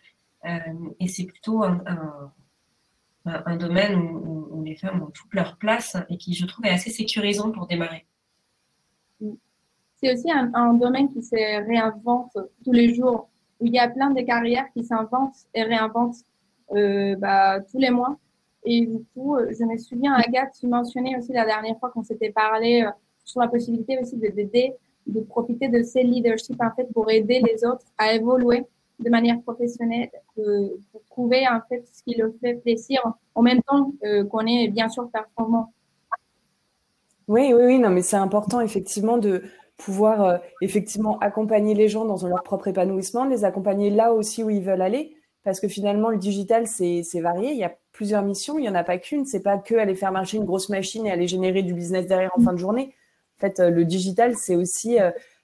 et 0.45 1.09
c'est 1.09 1.25
plutôt 1.25 1.63
un, 1.65 3.57
domaine 3.57 3.97
où, 3.97 4.63
les 4.65 4.77
femmes 4.77 5.03
ont 5.03 5.11
toute 5.11 5.33
leur 5.35 5.57
place 5.57 5.97
et 6.11 6.19
qui, 6.19 6.35
je 6.35 6.47
trouve, 6.47 6.67
est 6.67 6.71
assez 6.71 6.91
sécurisant 6.91 7.51
pour 7.51 7.67
démarrer 7.67 8.07
c'est 10.03 10.15
aussi 10.15 10.31
un, 10.31 10.75
domaine 10.75 11.13
qui 11.13 11.23
se 11.23 11.37
réinvente 11.67 12.37
tous 12.65 12.73
les 12.73 12.95
jours, 12.95 13.29
il 13.61 13.73
y 13.73 13.79
a 13.79 13.89
plein 13.89 14.11
de 14.11 14.23
carrières 14.23 14.67
qui 14.73 14.83
s'inventent 14.85 15.47
et 15.55 15.63
réinventent 15.63 16.25
euh, 16.73 17.17
bah, 17.17 17.61
tous 17.61 17.79
les 17.79 17.91
mois. 17.91 18.17
Et 18.65 18.83
du 18.83 19.05
coup, 19.15 19.37
je 19.39 19.65
me 19.65 19.77
souviens, 19.79 20.15
Agathe, 20.15 20.53
tu 20.59 20.67
mentionnais 20.67 21.17
aussi 21.17 21.33
la 21.33 21.47
dernière 21.47 21.79
fois 21.79 21.91
qu'on 21.91 22.03
s'était 22.03 22.31
parlé 22.31 22.87
sur 23.25 23.41
la 23.41 23.49
possibilité 23.49 23.99
aussi 24.01 24.17
d'aider, 24.17 24.75
de, 25.07 25.21
profiter 25.21 25.69
de 25.69 25.83
ces 25.83 26.03
leaderships 26.03 26.61
en 26.61 26.75
fait 26.75 26.87
pour 26.93 27.11
aider 27.11 27.41
les 27.41 27.65
autres 27.65 27.87
à 27.97 28.15
évoluer 28.15 28.65
de 28.99 29.09
manière 29.09 29.41
professionnelle, 29.41 30.11
pour 30.35 31.03
trouver 31.11 31.49
en 31.49 31.61
fait 31.69 31.83
ce 31.91 32.03
qui 32.03 32.19
leur 32.19 32.33
fait 32.41 32.55
plaisir 32.55 33.01
en 33.35 33.43
même 33.43 33.63
temps 33.63 33.93
qu'on 34.31 34.47
est 34.47 34.69
bien 34.69 34.91
sûr 34.91 35.09
performant. 35.11 35.73
Oui, 37.31 37.53
oui, 37.55 37.63
oui, 37.65 37.79
non, 37.79 37.91
mais 37.91 38.03
c'est 38.03 38.17
important 38.17 38.61
effectivement 38.61 39.17
de 39.17 39.45
pouvoir 39.77 40.25
euh, 40.25 40.39
effectivement 40.61 41.17
accompagner 41.21 41.75
les 41.75 41.89
gens 41.89 42.05
dans 42.05 42.27
leur 42.27 42.43
propre 42.43 42.67
épanouissement, 42.67 43.25
les 43.25 43.45
accompagner 43.45 43.89
là 43.89 44.13
aussi 44.13 44.43
où 44.43 44.51
ils 44.51 44.63
veulent 44.63 44.83
aller, 44.83 45.17
parce 45.45 45.61
que 45.61 45.69
finalement 45.69 46.11
le 46.11 46.19
digital 46.19 46.67
c'est 46.67 47.21
varié, 47.21 47.53
il 47.53 47.59
y 47.59 47.65
a 47.65 47.73
plusieurs 48.01 48.23
missions, 48.23 48.57
il 48.57 48.63
n'y 48.63 48.69
en 48.71 48.75
a 48.75 48.83
pas 48.83 48.97
qu'une, 48.97 49.27
c'est 49.27 49.43
pas 49.43 49.59
que 49.59 49.75
aller 49.75 49.95
faire 49.95 50.11
marcher 50.11 50.39
une 50.39 50.47
grosse 50.47 50.71
machine 50.71 51.07
et 51.07 51.11
aller 51.11 51.29
générer 51.29 51.63
du 51.63 51.75
business 51.75 52.07
derrière 52.07 52.31
en 52.35 52.41
fin 52.41 52.55
de 52.55 52.59
journée. 52.59 52.95
En 53.37 53.41
fait, 53.43 53.61
euh, 53.61 53.69
le 53.69 53.85
digital 53.85 54.37
c'est 54.37 54.57
aussi 54.57 54.99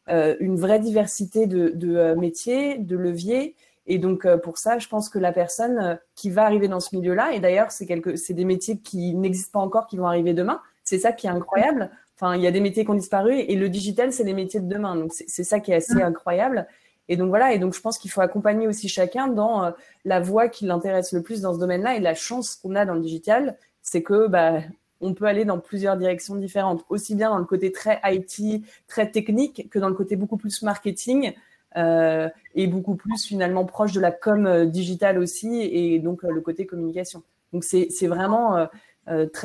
euh, 0.08 0.36
une 0.40 0.56
vraie 0.56 0.80
diversité 0.80 1.46
de, 1.46 1.68
de 1.74 2.14
métiers, 2.14 2.78
de 2.78 2.96
leviers. 2.96 3.54
Et 3.86 3.98
donc 3.98 4.26
pour 4.38 4.56
ça, 4.56 4.78
je 4.78 4.88
pense 4.88 5.10
que 5.10 5.18
la 5.18 5.32
personne 5.32 5.98
qui 6.14 6.30
va 6.30 6.44
arriver 6.44 6.66
dans 6.66 6.80
ce 6.80 6.96
milieu-là, 6.96 7.34
et 7.34 7.40
d'ailleurs 7.40 7.70
c'est 7.70 7.86
c'est 8.16 8.32
des 8.32 8.46
métiers 8.46 8.78
qui 8.78 9.14
n'existent 9.14 9.60
pas 9.60 9.64
encore, 9.66 9.86
qui 9.86 9.98
vont 9.98 10.06
arriver 10.06 10.32
demain, 10.32 10.62
c'est 10.82 10.98
ça 10.98 11.12
qui 11.12 11.26
est 11.26 11.30
incroyable. 11.30 11.90
Enfin, 12.16 12.34
il 12.36 12.40
y 12.40 12.46
a 12.46 12.50
des 12.50 12.60
métiers 12.60 12.86
qui 12.86 12.90
ont 12.90 12.94
disparu 12.94 13.38
et 13.38 13.56
le 13.56 13.68
digital, 13.68 14.10
c'est 14.12 14.24
les 14.24 14.32
métiers 14.32 14.60
de 14.60 14.68
demain. 14.68 14.96
Donc, 14.96 15.12
c'est 15.12 15.44
ça 15.44 15.60
qui 15.60 15.72
est 15.72 15.74
assez 15.74 16.00
incroyable. 16.00 16.66
Et 17.08 17.16
donc 17.16 17.28
voilà, 17.28 17.52
et 17.52 17.58
donc 17.58 17.74
je 17.74 17.80
pense 17.80 17.98
qu'il 17.98 18.10
faut 18.10 18.20
accompagner 18.20 18.66
aussi 18.66 18.88
chacun 18.88 19.28
dans 19.28 19.64
euh, 19.64 19.70
la 20.04 20.20
voie 20.20 20.48
qui 20.48 20.64
l'intéresse 20.66 21.12
le 21.12 21.22
plus 21.22 21.40
dans 21.40 21.54
ce 21.54 21.58
domaine-là. 21.58 21.96
Et 21.96 22.00
la 22.00 22.14
chance 22.14 22.56
qu'on 22.56 22.74
a 22.74 22.84
dans 22.84 22.94
le 22.94 23.00
digital, 23.00 23.56
c'est 23.82 24.02
que 24.02 24.26
bah, 24.26 24.60
on 25.00 25.14
peut 25.14 25.26
aller 25.26 25.44
dans 25.44 25.58
plusieurs 25.58 25.96
directions 25.96 26.34
différentes, 26.34 26.84
aussi 26.88 27.14
bien 27.14 27.30
dans 27.30 27.38
le 27.38 27.44
côté 27.44 27.70
très 27.70 28.00
IT, 28.04 28.64
très 28.88 29.10
technique, 29.10 29.68
que 29.70 29.78
dans 29.78 29.88
le 29.88 29.94
côté 29.94 30.16
beaucoup 30.16 30.36
plus 30.36 30.62
marketing 30.62 31.34
euh, 31.76 32.28
et 32.54 32.66
beaucoup 32.66 32.96
plus 32.96 33.24
finalement 33.24 33.64
proche 33.64 33.92
de 33.92 34.00
la 34.00 34.10
com 34.10 34.46
euh, 34.46 34.66
digitale 34.66 35.18
aussi, 35.18 35.60
et 35.60 35.98
donc 36.00 36.22
le 36.22 36.40
côté 36.40 36.66
communication. 36.66 37.22
Donc 37.52 37.62
c'est 37.62 38.06
vraiment 38.06 38.66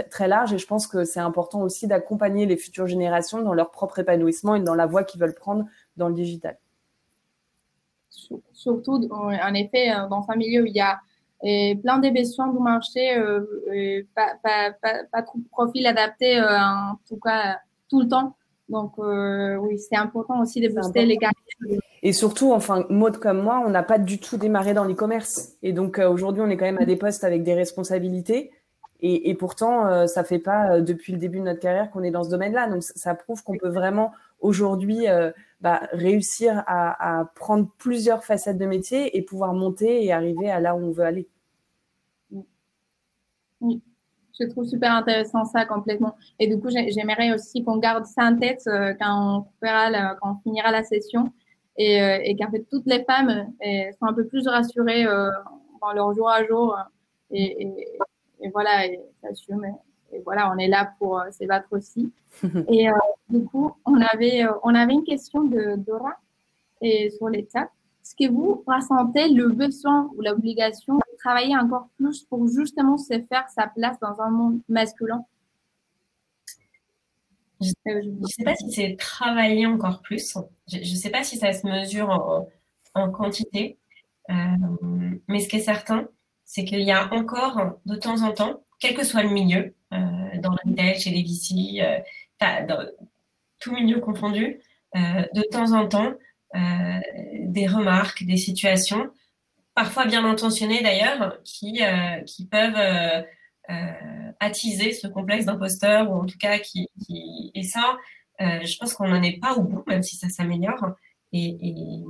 très 0.09 0.27
large 0.27 0.51
et 0.53 0.57
je 0.57 0.65
pense 0.65 0.87
que 0.87 1.03
c'est 1.03 1.19
important 1.19 1.61
aussi 1.61 1.85
d'accompagner 1.85 2.47
les 2.47 2.57
futures 2.57 2.87
générations 2.87 3.41
dans 3.41 3.53
leur 3.53 3.69
propre 3.69 3.99
épanouissement 3.99 4.55
et 4.55 4.59
dans 4.59 4.73
la 4.73 4.87
voie 4.87 5.03
qu'ils 5.03 5.21
veulent 5.21 5.35
prendre 5.35 5.65
dans 5.97 6.09
le 6.09 6.15
digital. 6.15 6.57
Surtout, 8.53 9.07
en 9.11 9.53
effet, 9.53 9.91
euh, 9.91 10.07
dans 10.07 10.25
un 10.29 10.35
milieu 10.35 10.63
où 10.63 10.65
il 10.65 10.75
y 10.75 10.81
a 10.81 10.99
euh, 11.43 11.75
plein 11.81 11.97
d'émissions 11.97 12.47
du 12.51 12.59
marché, 12.59 13.15
pas, 14.15 14.33
pas, 14.43 14.71
pas, 14.81 15.03
pas, 15.11 15.21
trop 15.23 15.39
de 15.39 15.47
profils 15.49 15.87
adaptés, 15.87 16.39
en 16.39 16.97
tout 17.07 17.17
cas 17.17 17.59
tout 17.89 18.01
le 18.01 18.07
temps. 18.07 18.35
Donc, 18.69 18.93
oui, 18.97 19.79
c'est 19.79 19.97
important 19.97 20.41
aussi 20.41 20.61
de 20.61 20.69
booster 20.69 21.05
les 21.05 21.17
carrières. 21.17 21.81
Et 22.03 22.13
surtout, 22.13 22.51
enfin, 22.53 22.85
mode 22.89 23.17
comme 23.17 23.41
moi, 23.41 23.63
on 23.65 23.69
n'a 23.69 23.83
pas 23.83 23.97
du 23.97 24.19
tout 24.19 24.37
démarré 24.37 24.73
dans 24.73 24.85
l'e-commerce. 24.85 25.53
Et 25.63 25.73
donc, 25.73 25.97
aujourd'hui, 25.99 26.41
on 26.41 26.49
est 26.49 26.57
quand 26.57 26.65
même 26.65 26.79
à 26.79 26.85
des 26.85 26.95
postes 26.95 27.23
avec 27.23 27.43
des 27.43 27.53
responsabilités. 27.53 28.51
Et, 29.03 29.33
pourtant, 29.33 29.87
euh, 29.87 30.05
ça 30.05 30.23
fait 30.23 30.37
pas 30.37 30.75
euh, 30.75 30.81
depuis 30.81 31.11
le 31.11 31.17
début 31.17 31.39
de 31.39 31.43
notre 31.43 31.59
carrière 31.59 31.89
qu'on 31.89 32.03
est 32.03 32.11
dans 32.11 32.23
ce 32.23 32.29
domaine-là. 32.29 32.69
Donc, 32.69 32.83
ça, 32.83 33.15
prouve 33.15 33.43
qu'on 33.43 33.57
peut 33.57 33.69
vraiment 33.69 34.11
aujourd'hui 34.39 35.07
euh, 35.07 35.31
bah, 35.59 35.81
réussir 35.91 36.63
à, 36.67 37.25
prendre 37.33 37.67
plusieurs 37.79 38.23
facettes 38.23 38.59
de 38.59 38.65
métier 38.67 39.17
et 39.17 39.23
pouvoir 39.23 39.53
monter 39.55 40.05
et 40.05 40.11
arriver 40.11 40.51
à 40.51 40.59
là 40.59 40.75
où 40.75 40.79
on 40.85 40.91
veut 40.91 41.03
aller. 41.03 41.27
Oui, 43.59 43.81
je 44.39 44.47
trouve 44.47 44.65
super 44.65 44.93
intéressant 44.93 45.45
ça 45.45 45.65
complètement. 45.65 46.15
Et 46.37 46.47
du 46.47 46.59
coup, 46.59 46.69
j'aimerais 46.69 47.33
aussi 47.33 47.63
qu'on 47.63 47.77
garde 47.77 48.05
ça 48.05 48.25
en 48.25 48.37
tête 48.37 48.63
quand, 48.99 49.45
on 49.61 49.65
quand 49.65 50.15
on 50.21 50.35
finira 50.43 50.71
la 50.71 50.83
session 50.83 51.31
et, 51.77 51.97
et 52.23 52.35
qu'en 52.35 52.49
fait 52.49 52.65
toutes 52.71 52.87
les 52.87 53.03
femmes 53.03 53.51
soient 53.97 54.09
un 54.09 54.13
peu 54.13 54.25
plus 54.25 54.47
rassurées 54.47 55.03
dans 55.05 55.93
leur 55.93 56.13
jour 56.15 56.27
à 56.27 56.43
jour 56.43 56.75
et, 57.29 57.61
et 57.61 57.87
et 58.41 58.49
voilà, 58.49 58.85
et 58.85 58.99
Et, 60.13 60.19
voilà, 60.25 60.51
on 60.51 60.57
est 60.57 60.67
là 60.67 60.93
pour 60.97 61.19
euh, 61.19 61.31
se 61.31 61.45
battre 61.45 61.67
aussi. 61.71 62.11
et 62.67 62.89
euh, 62.89 62.93
du 63.29 63.45
coup, 63.45 63.73
on 63.85 64.01
avait, 64.01 64.43
euh, 64.43 64.51
on 64.63 64.75
avait 64.75 64.93
une 64.93 65.03
question 65.03 65.43
de 65.43 65.75
Dora 65.77 66.15
et 66.81 67.09
sur 67.11 67.29
les 67.29 67.47
chats. 67.51 67.69
Est-ce 68.03 68.15
que 68.15 68.31
vous 68.31 68.63
ressentez 68.65 69.29
le 69.29 69.49
besoin 69.49 70.09
ou 70.15 70.21
l'obligation 70.21 70.95
de 70.95 71.17
travailler 71.19 71.55
encore 71.55 71.87
plus 71.97 72.23
pour 72.23 72.47
justement 72.47 72.97
se 72.97 73.13
faire 73.29 73.47
sa 73.49 73.67
place 73.67 73.99
dans 73.99 74.19
un 74.19 74.31
monde 74.31 74.59
masculin? 74.67 75.23
Je 77.61 77.71
ne 77.85 78.25
sais 78.25 78.43
pas 78.43 78.55
si 78.55 78.71
c'est 78.71 78.95
travailler 78.97 79.67
encore 79.67 80.01
plus. 80.01 80.35
Je 80.67 80.79
ne 80.79 80.83
sais 80.83 81.11
pas 81.11 81.23
si 81.23 81.37
ça 81.37 81.53
se 81.53 81.67
mesure 81.67 82.09
en, 82.09 82.49
en 82.95 83.11
quantité. 83.11 83.77
mais 84.27 85.39
ce 85.39 85.47
qui 85.47 85.57
est 85.57 85.59
certain, 85.59 86.07
c'est 86.51 86.65
qu'il 86.65 86.81
y 86.81 86.91
a 86.91 87.13
encore 87.13 87.79
de 87.85 87.95
temps 87.95 88.23
en 88.23 88.33
temps, 88.33 88.61
quel 88.77 88.93
que 88.93 89.05
soit 89.05 89.23
le 89.23 89.29
milieu, 89.29 89.73
euh, 89.93 89.97
dans 90.39 90.51
le 90.51 90.69
retail, 90.69 90.99
chez 90.99 91.09
les 91.09 91.23
VC, 91.23 91.79
euh, 91.81 92.85
tout 93.59 93.71
milieu 93.71 94.01
confondu, 94.01 94.59
euh, 94.97 94.99
de 95.33 95.43
temps 95.49 95.71
en 95.71 95.87
temps, 95.87 96.13
des 96.53 97.67
remarques, 97.67 98.25
des 98.25 98.35
situations, 98.35 99.09
parfois 99.75 100.05
bien 100.07 100.25
intentionnées 100.25 100.83
d'ailleurs, 100.83 101.41
qui, 101.45 101.79
peuvent 102.51 103.25
attiser 104.41 104.91
ce 104.91 105.07
complexe 105.07 105.45
d'imposteur, 105.45 106.11
ou 106.11 106.15
en 106.15 106.25
tout 106.25 106.37
cas 106.37 106.59
qui, 106.59 106.89
et 107.55 107.63
ça, 107.63 107.97
je 108.39 108.77
pense 108.77 108.93
qu'on 108.93 109.07
n'en 109.07 109.23
est 109.23 109.39
pas 109.39 109.53
au 109.53 109.61
bout, 109.61 109.85
même 109.87 110.03
si 110.03 110.17
ça 110.17 110.27
s'améliore. 110.27 110.95
et, 111.31 112.03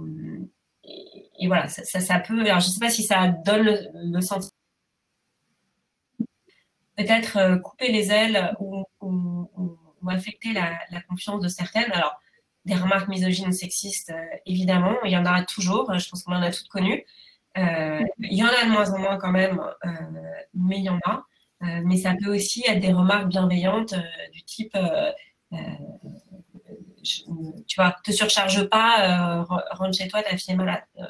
voilà, 1.47 1.67
ça, 1.67 1.99
ça, 1.99 2.19
peut. 2.19 2.39
Alors, 2.41 2.59
je 2.59 2.67
ne 2.67 2.71
sais 2.71 2.79
pas 2.79 2.89
si 2.89 3.03
ça 3.03 3.27
donne 3.27 3.77
le, 3.93 4.21
sentiment. 4.21 4.51
Peut-être 6.95 7.37
euh, 7.37 7.57
couper 7.57 7.91
les 7.91 8.11
ailes 8.11 8.55
ou, 8.59 8.85
affecter 10.07 10.53
la, 10.53 11.01
confiance 11.09 11.41
de 11.41 11.47
certaines. 11.47 11.91
Alors, 11.91 12.19
des 12.65 12.75
remarques 12.75 13.07
misogynes, 13.07 13.53
sexistes, 13.53 14.11
euh, 14.11 14.37
évidemment, 14.45 14.95
il 15.03 15.11
y 15.11 15.17
en 15.17 15.25
aura 15.25 15.43
toujours. 15.43 15.91
Je 15.97 16.09
pense 16.09 16.23
qu'on 16.23 16.33
en 16.33 16.41
a 16.41 16.51
toutes 16.51 16.69
connues. 16.69 17.03
Euh, 17.57 18.03
il 18.19 18.37
y 18.37 18.43
en 18.43 18.47
a 18.47 18.65
de 18.65 18.71
moins 18.71 18.91
en 18.93 18.99
moins 18.99 19.17
quand 19.17 19.31
même, 19.31 19.61
mais 20.53 20.77
il 20.77 20.83
y 20.83 20.89
en 20.89 20.99
a. 21.05 21.25
mais 21.59 21.97
ça 21.97 22.13
peut 22.21 22.33
aussi 22.33 22.63
être 22.65 22.79
des 22.79 22.93
remarques 22.93 23.27
bienveillantes 23.27 23.93
du 24.31 24.43
type 24.43 24.77
tu 27.03 27.75
vois, 27.77 27.95
te 28.03 28.11
surcharge 28.11 28.67
pas, 28.69 29.39
euh, 29.39 29.43
rentre 29.71 29.97
chez 29.97 30.07
toi, 30.07 30.21
ta 30.21 30.35
fille 30.37 30.53
est 30.53 30.57
malade. 30.57 30.83
Euh, 30.99 31.03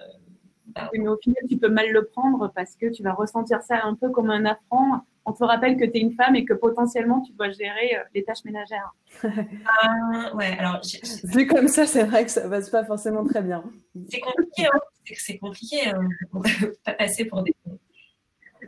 bah 0.68 0.90
mais 0.94 1.08
au 1.08 1.18
final, 1.18 1.44
tu 1.50 1.58
peux 1.58 1.70
mal 1.70 1.90
le 1.90 2.06
prendre 2.06 2.52
parce 2.56 2.76
que 2.76 2.88
tu 2.88 3.04
vas 3.04 3.14
ressentir 3.14 3.62
ça 3.62 3.82
un 3.84 3.96
peu 3.96 4.10
comme 4.10 4.30
un 4.30 4.46
affront. 4.46 5.02
On 5.26 5.34
te 5.34 5.44
rappelle 5.44 5.78
que 5.78 5.86
tu 5.86 5.98
es 5.98 6.00
une 6.00 6.14
femme 6.14 6.36
et 6.36 6.46
que 6.46 6.54
potentiellement 6.54 7.22
tu 7.22 7.34
dois 7.34 7.52
gérer 7.52 7.96
euh, 7.96 8.04
les 8.16 8.24
tâches 8.24 8.44
ménagères. 8.46 8.94
ah, 9.24 10.32
ouais, 10.36 10.58
alors. 10.58 10.82
Vu 11.24 11.46
comme 11.46 11.68
ça, 11.68 11.86
c'est 11.86 12.04
vrai 12.04 12.26
que 12.26 12.32
ça 12.32 12.50
passe 12.50 12.70
pas 12.70 12.86
forcément 12.86 13.24
très 13.26 13.42
bien. 13.42 13.64
C'est 14.10 14.20
compliqué, 14.20 14.66
hein. 14.66 14.80
c'est 15.16 15.38
compliqué. 15.38 15.90
Hein. 15.90 16.10
pas 16.86 16.94
passer 16.94 17.26
pour 17.26 17.44
des. 17.44 17.54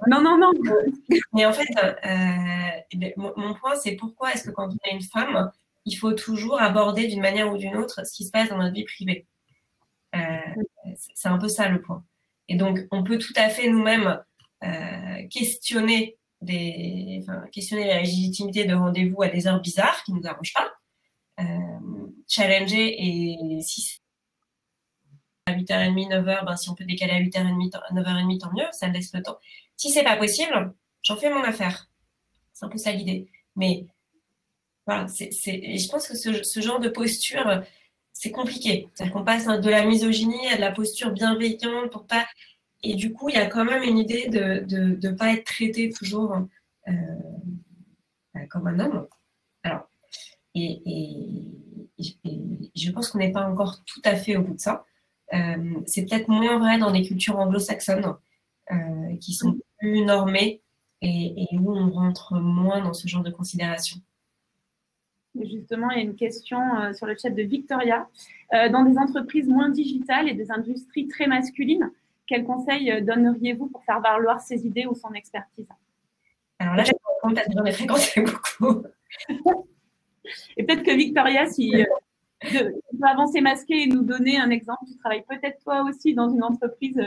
Non, 0.08 0.22
non, 0.22 0.38
non. 0.38 0.52
Mais 1.34 1.46
en 1.46 1.54
fait, 1.54 1.68
ben, 1.74 3.14
mon, 3.16 3.54
point, 3.54 3.76
c'est 3.76 3.96
pourquoi 3.96 4.34
est-ce 4.34 4.50
que 4.50 4.52
quand 4.52 4.68
on 4.68 4.90
est 4.90 4.96
une 4.96 5.02
femme, 5.02 5.52
il 5.86 5.96
faut 5.96 6.14
toujours 6.14 6.62
aborder 6.62 7.08
d'une 7.08 7.22
manière 7.22 7.52
ou 7.52 7.58
d'une 7.58 7.76
autre 7.76 8.06
ce 8.06 8.14
qui 8.14 8.26
se 8.26 8.32
passe 8.32 8.50
dans 8.50 8.58
notre 8.58 8.74
vie 8.74 8.86
privée. 8.86 9.28
Euh, 10.16 10.38
c'est 11.16 11.28
un 11.28 11.38
peu 11.38 11.48
ça 11.48 11.68
le 11.70 11.82
point. 11.82 12.04
Et 12.48 12.56
donc, 12.56 12.80
on 12.92 13.04
peut 13.04 13.18
tout 13.18 13.34
à 13.36 13.50
fait 13.50 13.70
nous-mêmes 13.70 14.22
euh, 14.64 15.28
questionner, 15.30 16.18
la 16.42 18.00
légitimité 18.00 18.66
de 18.66 18.74
rendez-vous 18.74 19.22
à 19.24 19.30
des 19.30 19.48
heures 19.48 19.62
bizarres 19.62 20.04
qui 20.04 20.14
ne 20.14 20.20
nous 20.20 20.28
arrangent 20.28 20.54
pas. 20.54 20.72
Euh, 21.40 22.08
challenger 22.28 22.96
et 23.00 23.62
si 23.62 24.02
à 25.46 25.54
8h30, 25.54 26.10
9h, 26.10 26.46
ben, 26.46 26.56
si 26.56 26.70
on 26.70 26.76
peut 26.76 26.86
décaler 26.86 27.14
à 27.14 27.20
8h30, 27.20 27.72
9h30, 27.92 28.40
tant 28.40 28.52
mieux, 28.54 28.68
ça 28.72 28.88
laisse 28.88 29.14
le 29.14 29.22
temps. 29.22 29.38
Si 29.76 29.90
c'est 29.90 30.04
pas 30.04 30.16
possible, 30.16 30.74
j'en 31.02 31.18
fais 31.18 31.30
mon 31.30 31.44
affaire. 31.44 31.90
C'est 32.54 32.66
un 32.66 32.70
peu 32.70 32.78
ça 32.78 32.92
l'idée. 32.92 33.30
Mais 33.56 33.88
je 34.88 35.90
pense 35.90 36.08
que 36.08 36.16
ce, 36.16 36.60
genre 36.60 36.80
de 36.80 36.90
posture, 36.90 37.64
c'est 38.12 38.32
compliqué. 38.32 38.90
C'est-à-dire 38.94 39.14
qu'on 39.14 39.24
passe 39.24 39.46
de 39.46 39.70
la 39.70 39.86
misogynie 39.86 40.48
à 40.50 40.56
de 40.56 40.62
la 40.62 40.72
posture 40.72 41.12
bienveillante 41.12 41.92
pour 41.92 42.06
pas. 42.06 42.26
Et 42.84 42.96
du 42.96 43.14
coup, 43.14 43.30
il 43.30 43.36
y 43.36 43.40
a 43.40 43.46
quand 43.46 43.64
même 43.64 43.84
une 43.84 43.98
idée 43.98 44.28
de 44.28 44.66
ne 44.76 44.96
de, 44.96 45.10
pas 45.10 45.34
être 45.34 45.46
traité 45.46 45.90
toujours 45.90 46.38
euh, 46.88 46.92
bah, 48.34 48.46
comme 48.50 48.68
un 48.68 48.80
homme. 48.80 49.08
Alors, 49.64 49.88
et, 50.56 50.82
je 52.76 52.92
pense 52.92 53.10
qu'on 53.10 53.20
n'est 53.20 53.32
pas 53.32 53.48
encore 53.48 53.84
tout 53.86 54.02
à 54.04 54.16
fait 54.16 54.36
au 54.36 54.44
bout 54.44 54.56
de 54.56 54.60
ça. 54.60 54.86
Euh, 55.34 55.82
c'est 55.86 56.06
peut-être 56.06 56.28
moins 56.28 56.60
vrai 56.60 56.78
dans 56.78 56.92
les 56.92 57.04
cultures 57.04 57.40
anglo-saxonnes 57.40 58.16
euh, 58.72 59.16
qui 59.20 59.34
sont 59.34 59.58
plus 59.80 60.04
normées 60.04 60.62
et, 61.02 61.48
où 61.54 61.76
on 61.76 61.92
rentre 61.92 62.36
moins 62.36 62.82
dans 62.82 62.94
ce 62.94 63.08
genre 63.08 63.24
de 63.24 63.32
considération. 63.32 63.98
Justement, 65.42 65.90
il 65.92 65.98
y 65.98 66.02
a 66.02 66.04
une 66.04 66.16
question 66.16 66.60
euh, 66.76 66.94
sur 66.94 67.08
le 67.08 67.16
chat 67.20 67.30
de 67.30 67.42
Victoria. 67.42 68.08
Euh, 68.54 68.70
dans 68.70 68.84
des 68.84 68.98
entreprises 68.98 69.48
moins 69.48 69.70
digitales 69.70 70.30
et 70.30 70.34
des 70.34 70.52
industries 70.52 71.08
très 71.08 71.26
masculines, 71.26 71.92
quels 72.28 72.44
conseils 72.44 72.92
euh, 72.92 73.02
donneriez-vous 73.02 73.68
pour 73.68 73.84
faire 73.84 74.00
valoir 74.00 74.42
ses 74.42 74.66
idées 74.66 74.86
ou 74.86 74.94
son 74.94 75.12
expertise? 75.14 75.68
Alors 76.60 76.76
là, 76.76 76.84
je 76.84 76.92
que 76.92 77.52
j'en 77.52 77.66
ai 77.66 77.72
fréquenté 77.72 78.22
beaucoup. 78.22 78.84
et 80.58 80.64
peut-être 80.64 80.84
que 80.84 80.96
Victoria, 80.96 81.48
si 81.48 81.74
tu 82.42 82.58
peux 82.58 83.08
avancer 83.08 83.42
masqué 83.42 83.84
et 83.84 83.88
nous 83.88 84.04
donner 84.04 84.38
un 84.38 84.52
exemple, 84.52 84.84
tu 84.86 84.98
travailles 84.98 85.24
peut-être 85.28 85.64
toi 85.64 85.84
aussi 85.84 86.14
dans 86.14 86.30
une 86.30 86.44
entreprise 86.44 87.02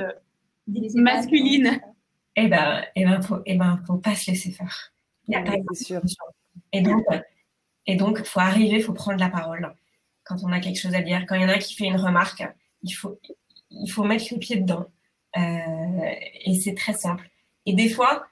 masculine. 0.67 1.81
Eh 2.35 2.49
ben, 2.49 2.83
eh 2.97 3.05
ben, 3.05 3.23
faut, 3.23 3.39
eh 3.47 3.57
ben, 3.57 3.81
faut 3.87 3.99
pas 3.99 4.15
se 4.15 4.31
laisser 4.31 4.51
faire. 4.51 4.93
Il 5.29 5.33
y 5.33 5.37
a 5.37 5.43
pas 5.43 5.57
sûr. 5.75 6.01
Et 6.73 6.83
donc, 6.83 7.05
et 7.87 7.97
donc, 7.97 8.23
faut 8.25 8.41
arriver, 8.41 8.81
faut 8.81 8.93
prendre 8.93 9.21
la 9.21 9.29
parole 9.29 9.75
quand 10.25 10.37
on 10.43 10.53
a 10.53 10.61
quelque 10.61 10.79
chose 10.79 10.95
à 10.95 11.03
dire. 11.03 11.25
Quand 11.27 11.37
il 11.37 11.43
y 11.43 11.45
en 11.45 11.49
a 11.49 11.59
qui 11.59 11.75
fait 11.75 11.87
une 11.87 11.97
remarque, 11.97 12.45
il 12.83 12.93
faut, 12.93 13.19
il 13.71 13.91
faut 13.91 14.05
mettre 14.05 14.25
le 14.33 14.39
pied 14.39 14.57
dedans. 14.57 14.87
Euh, 15.37 16.11
et 16.45 16.55
c'est 16.55 16.75
très 16.75 16.95
simple. 16.95 17.29
Et 17.65 17.75
des 17.75 17.89
fois, 17.89 18.27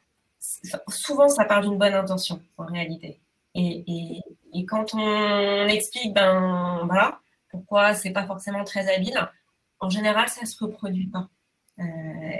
souvent, 0.88 1.28
ça 1.28 1.44
part 1.44 1.62
d'une 1.62 1.78
bonne 1.78 1.94
intention, 1.94 2.42
en 2.56 2.66
réalité. 2.66 3.20
Et, 3.54 3.84
et, 3.86 4.20
et, 4.52 4.66
quand 4.66 4.94
on 4.94 5.68
explique, 5.68 6.12
ben 6.12 6.84
voilà, 6.86 7.20
pourquoi 7.50 7.94
c'est 7.94 8.10
pas 8.10 8.26
forcément 8.26 8.64
très 8.64 8.92
habile, 8.92 9.18
en 9.78 9.90
général, 9.90 10.28
ça 10.28 10.46
se 10.46 10.64
reproduit 10.64 11.06
pas. 11.06 11.28
Euh, 11.78 11.82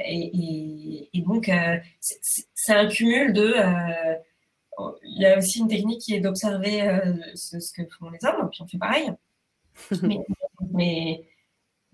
et, 0.07 1.09
et, 1.13 1.21
donc, 1.23 1.49
euh, 1.49 1.79
c'est 2.01 2.75
un 2.75 2.89
cumul 2.89 3.33
de. 3.33 3.55
Euh, 4.79 4.91
il 5.05 5.23
y 5.23 5.27
a 5.27 5.39
aussi 5.39 5.61
une 5.61 5.69
technique 5.69 6.01
qui 6.01 6.15
est 6.15 6.21
d'observer 6.21 7.03
ce, 7.35 7.61
ce, 7.61 7.73
que 7.73 7.83
font 7.99 8.11
les 8.11 8.25
hommes, 8.25 8.49
puis 8.51 8.63
on 8.63 8.67
fait 8.67 8.79
pareil. 8.79 9.13
mais, 10.03 10.21
mais, 10.73 11.29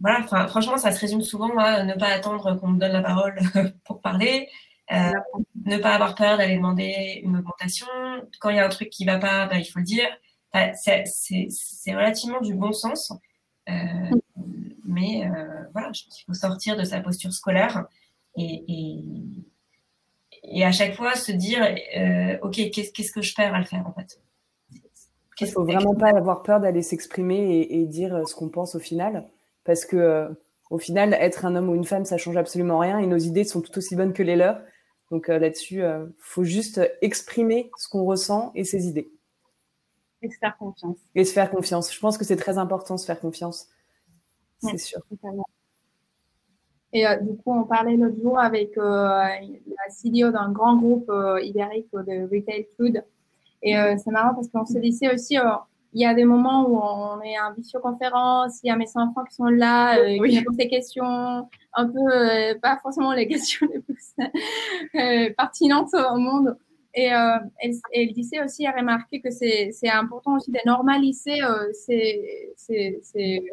voilà, 0.00 0.26
franchement, 0.48 0.78
ça 0.78 0.92
se 0.92 1.00
résume 1.00 1.20
souvent 1.20 1.56
à 1.58 1.82
ne 1.82 1.94
pas 1.94 2.08
attendre 2.08 2.58
qu'on 2.58 2.68
me 2.68 2.80
donne 2.80 2.92
la 2.92 3.02
parole 3.02 3.38
pour 3.84 4.00
parler, 4.00 4.48
euh, 4.92 5.12
ne 5.66 5.76
pas 5.76 5.94
avoir 5.94 6.14
peur 6.14 6.38
d'aller 6.38 6.56
demander 6.56 7.20
une 7.22 7.36
augmentation. 7.36 7.86
Quand 8.40 8.48
il 8.50 8.56
y 8.56 8.58
a 8.58 8.66
un 8.66 8.70
truc 8.70 8.88
qui 8.90 9.04
ne 9.04 9.12
va 9.12 9.18
pas, 9.18 9.46
ben, 9.46 9.58
il 9.58 9.64
faut 9.64 9.78
le 9.78 9.84
dire. 9.84 10.08
c'est 10.74 11.94
relativement 11.94 12.40
du 12.40 12.54
bon 12.54 12.72
sens. 12.72 13.12
Euh, 13.68 13.74
mais 14.84 15.26
euh, 15.26 15.64
voilà, 15.72 15.90
il 15.94 16.24
faut 16.26 16.34
sortir 16.34 16.76
de 16.76 16.84
sa 16.84 17.00
posture 17.00 17.32
scolaire 17.32 17.84
et, 18.36 18.64
et, 18.68 19.04
et 20.42 20.64
à 20.64 20.72
chaque 20.72 20.94
fois 20.94 21.14
se 21.14 21.32
dire 21.32 21.62
euh, 21.96 22.38
ok 22.42 22.70
qu'est-ce 22.72 23.12
que 23.12 23.22
je 23.22 23.34
perds 23.34 23.54
à 23.54 23.58
le 23.58 23.64
faire 23.64 23.86
en 23.86 23.92
fait? 23.92 24.20
Il 25.40 25.46
faut 25.46 25.64
vraiment 25.64 25.94
pas 25.94 26.10
avoir 26.10 26.42
peur 26.42 26.60
d'aller 26.60 26.82
s'exprimer 26.82 27.66
et, 27.70 27.86
dire 27.86 28.28
ce 28.28 28.34
qu'on 28.34 28.50
pense 28.50 28.74
au 28.74 28.78
final. 28.78 29.26
Parce 29.64 29.86
que 29.86 30.28
au 30.68 30.78
final 30.78 31.14
être 31.14 31.46
un 31.46 31.56
homme 31.56 31.70
ou 31.70 31.74
une 31.74 31.84
femme 31.84 32.04
ça 32.04 32.18
change 32.18 32.36
absolument 32.36 32.78
rien 32.78 32.98
et 32.98 33.06
nos 33.06 33.16
idées 33.16 33.44
sont 33.44 33.62
tout 33.62 33.76
aussi 33.78 33.96
bonnes 33.96 34.12
que 34.12 34.22
les 34.22 34.36
leurs. 34.36 34.60
Donc 35.10 35.28
là-dessus 35.28 35.82
il 35.82 36.12
faut 36.18 36.44
juste 36.44 36.80
exprimer 37.00 37.70
ce 37.78 37.88
qu'on 37.88 38.04
ressent 38.04 38.52
et 38.54 38.64
ses 38.64 38.86
idées. 38.86 39.10
Et 40.22 40.28
se 40.28 40.38
faire 40.38 40.56
confiance. 40.58 40.98
Et 41.14 41.24
se 41.24 41.32
faire 41.32 41.50
confiance. 41.50 41.94
Je 41.94 42.00
pense 42.00 42.18
que 42.18 42.24
c'est 42.24 42.36
très 42.36 42.58
important 42.58 42.98
se 42.98 43.06
faire 43.06 43.20
confiance. 43.20 43.68
C'est 44.60 44.78
sûr. 44.78 45.00
Et 46.92 47.06
euh, 47.06 47.16
du 47.16 47.36
coup, 47.36 47.52
on 47.52 47.64
parlait 47.64 47.96
l'autre 47.96 48.20
jour 48.20 48.38
avec 48.38 48.76
euh, 48.76 48.82
la 48.84 49.88
CEO 49.88 50.32
d'un 50.32 50.50
grand 50.50 50.76
groupe 50.76 51.08
euh, 51.08 51.40
ibérique 51.40 51.88
de 51.92 52.22
retail 52.24 52.66
food. 52.76 53.04
Et 53.62 53.74
c'est 53.98 54.10
marrant 54.10 54.34
parce 54.34 54.48
qu'on 54.48 54.64
se 54.64 54.78
disait 54.78 55.12
aussi, 55.12 55.36
il 55.92 56.00
y 56.00 56.06
a 56.06 56.14
des 56.14 56.24
moments 56.24 56.66
où 56.66 56.78
on 56.78 57.20
est 57.20 57.38
en 57.38 57.52
visioconférence, 57.52 58.58
il 58.64 58.68
y 58.68 58.70
a 58.70 58.76
mes 58.76 58.88
enfants 58.94 59.22
qui 59.22 59.34
sont 59.34 59.50
là, 59.50 60.02
qui 60.02 60.18
me 60.18 60.44
posent 60.46 60.56
des 60.56 60.70
questions, 60.70 61.46
un 61.74 61.86
peu, 61.86 62.58
pas 62.62 62.78
forcément 62.82 63.12
les 63.12 63.28
questions 63.28 63.68
les 63.70 63.80
plus 63.80 64.14
pertinentes 65.36 65.92
au 65.92 66.16
monde. 66.16 66.56
Et 66.94 67.08
elle, 67.08 67.74
elle, 67.92 68.12
disait 68.14 68.42
aussi, 68.42 68.66
à 68.66 68.72
remarquer 68.72 69.20
que 69.20 69.30
c'est 69.30 69.90
important 69.90 70.36
aussi 70.36 70.50
de 70.50 70.58
normaliser 70.64 71.40
ces, 71.74 72.54
ces, 72.56 73.44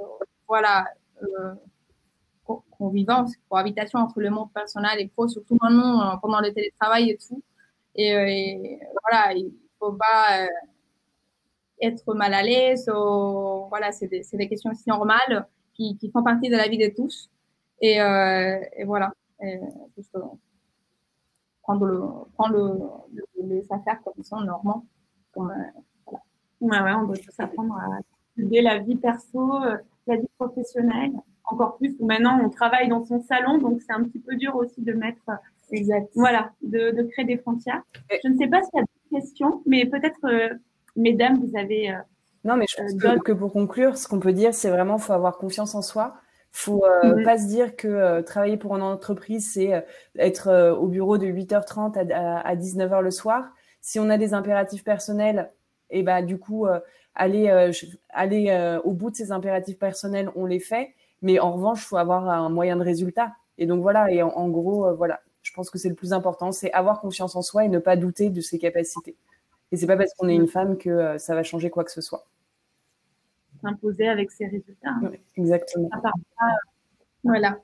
voilà, 0.47 0.85
convivence, 2.77 3.33
cohabitation 3.49 3.99
entre 3.99 4.19
le 4.19 4.29
monde 4.29 4.51
personnel 4.53 4.99
et 4.99 5.07
pro, 5.07 5.27
surtout 5.27 5.57
maintenant 5.61 6.01
euh, 6.01 6.17
pendant 6.21 6.39
le 6.39 6.53
télétravail 6.53 7.11
et 7.11 7.17
tout. 7.17 7.41
Et, 7.95 8.15
euh, 8.15 8.85
voilà, 9.03 9.33
il 9.33 9.51
faut 9.79 9.93
pas 9.93 10.43
euh, 10.43 10.47
être 11.81 12.13
mal 12.13 12.33
à 12.33 12.43
l'aise. 12.43 12.89
Voilà, 13.69 13.91
c'est 13.91 14.07
des, 14.07 14.23
des, 14.31 14.49
questions 14.49 14.71
aussi 14.71 14.87
normales 14.87 15.47
qui, 15.73 15.97
font 16.11 16.23
partie 16.23 16.49
de 16.49 16.55
la 16.55 16.67
vie 16.67 16.77
de 16.77 16.93
tous. 16.95 17.29
Et, 17.81 17.97
et 17.97 18.83
voilà, 18.85 19.11
prendre, 21.61 21.85
le, 21.85 22.01
prendre 22.33 22.99
le, 23.13 23.47
les 23.47 23.71
affaires 23.71 24.01
comme 24.03 24.13
ils 24.17 24.25
sont 24.25 24.41
normalement. 24.41 24.85
Comme. 25.33 25.53
Ouais, 26.59 26.77
on 26.93 27.03
doit 27.03 27.17
tous 27.17 27.39
apprendre 27.39 27.75
à 27.77 27.99
la 28.37 28.79
vie 28.79 28.95
perso 28.95 29.59
la 30.07 30.17
vie 30.17 30.29
professionnelle, 30.37 31.13
encore 31.47 31.77
plus 31.77 31.95
où 31.99 32.05
maintenant 32.05 32.39
on 32.43 32.49
travaille 32.49 32.89
dans 32.89 33.05
son 33.05 33.21
salon, 33.21 33.57
donc 33.57 33.81
c'est 33.81 33.93
un 33.93 34.03
petit 34.03 34.19
peu 34.19 34.35
dur 34.35 34.55
aussi 34.55 34.81
de 34.81 34.93
mettre, 34.93 35.23
exact. 35.71 36.09
voilà, 36.15 36.51
de, 36.61 36.91
de, 36.91 37.03
créer 37.03 37.25
des 37.25 37.37
frontières. 37.37 37.81
Je 38.23 38.29
ne 38.29 38.37
sais 38.37 38.47
pas 38.47 38.61
s'il 38.63 38.79
y 38.79 38.81
a 38.81 38.83
des 38.83 39.21
questions, 39.21 39.61
mais 39.65 39.85
peut-être, 39.85 40.25
euh, 40.25 40.49
mesdames, 40.95 41.39
vous 41.39 41.57
avez. 41.57 41.91
Euh, 41.91 41.97
non, 42.43 42.57
mais 42.57 42.65
je 42.69 42.75
pense 42.75 42.93
euh, 43.03 43.17
que, 43.19 43.31
pour 43.31 43.51
conclure, 43.51 43.97
ce 43.97 44.07
qu'on 44.07 44.19
peut 44.19 44.33
dire, 44.33 44.53
c'est 44.53 44.69
vraiment 44.69 44.97
faut 44.97 45.13
avoir 45.13 45.37
confiance 45.37 45.73
en 45.73 45.81
soi. 45.81 46.15
Faut 46.51 46.83
euh, 46.85 47.15
mhm. 47.15 47.23
pas 47.23 47.37
se 47.37 47.47
dire 47.47 47.75
que 47.75 48.21
travailler 48.21 48.57
pour 48.57 48.75
une 48.75 48.81
entreprise, 48.81 49.51
c'est 49.53 49.85
être 50.17 50.75
au 50.79 50.87
bureau 50.87 51.17
de 51.17 51.27
8h30 51.27 52.11
à, 52.11 52.39
à, 52.39 52.55
19h 52.55 53.01
le 53.01 53.11
soir. 53.11 53.49
Si 53.81 53.99
on 53.99 54.09
a 54.09 54.17
des 54.17 54.33
impératifs 54.33 54.83
personnels, 54.83 55.51
et 55.89 56.03
bah 56.03 56.21
du 56.21 56.37
coup 56.37 56.67
aller, 57.17 57.49
euh, 57.49 57.71
aller 58.09 58.49
euh, 58.49 58.79
au 58.81 58.93
bout 58.93 59.11
de 59.11 59.15
ses 59.15 59.31
impératifs 59.31 59.77
personnels, 59.77 60.29
on 60.35 60.45
les 60.45 60.59
fait. 60.59 60.93
Mais 61.21 61.39
en 61.39 61.53
revanche, 61.53 61.83
il 61.83 61.87
faut 61.87 61.97
avoir 61.97 62.29
un 62.29 62.49
moyen 62.49 62.75
de 62.77 62.83
résultat. 62.83 63.33
Et 63.57 63.65
donc 63.65 63.81
voilà, 63.81 64.11
et 64.11 64.21
en, 64.21 64.49
gros, 64.49 64.85
euh, 64.85 64.93
voilà, 64.93 65.19
je 65.41 65.51
pense 65.53 65.69
que 65.69 65.77
c'est 65.77 65.89
le 65.89 65.95
plus 65.95 66.13
important, 66.13 66.51
c'est 66.51 66.71
avoir 66.73 66.99
confiance 66.99 67.35
en 67.35 67.41
soi 67.41 67.65
et 67.65 67.69
ne 67.69 67.79
pas 67.79 67.95
douter 67.95 68.29
de 68.29 68.41
ses 68.41 68.59
capacités. 68.59 69.15
Et 69.71 69.77
c'est 69.77 69.87
pas 69.87 69.97
parce 69.97 70.13
qu'on 70.13 70.29
est 70.29 70.35
une 70.35 70.47
femme 70.47 70.77
que 70.77 71.17
ça 71.17 71.35
va 71.35 71.43
changer 71.43 71.69
quoi 71.69 71.83
que 71.83 71.91
ce 71.91 72.01
soit. 72.01 72.25
S'imposer 73.61 74.07
avec 74.07 74.31
ses 74.31 74.45
résultats. 74.45 74.89
Hein. 74.89 75.11
exactement. 75.35 75.89
voilà. 77.23 77.57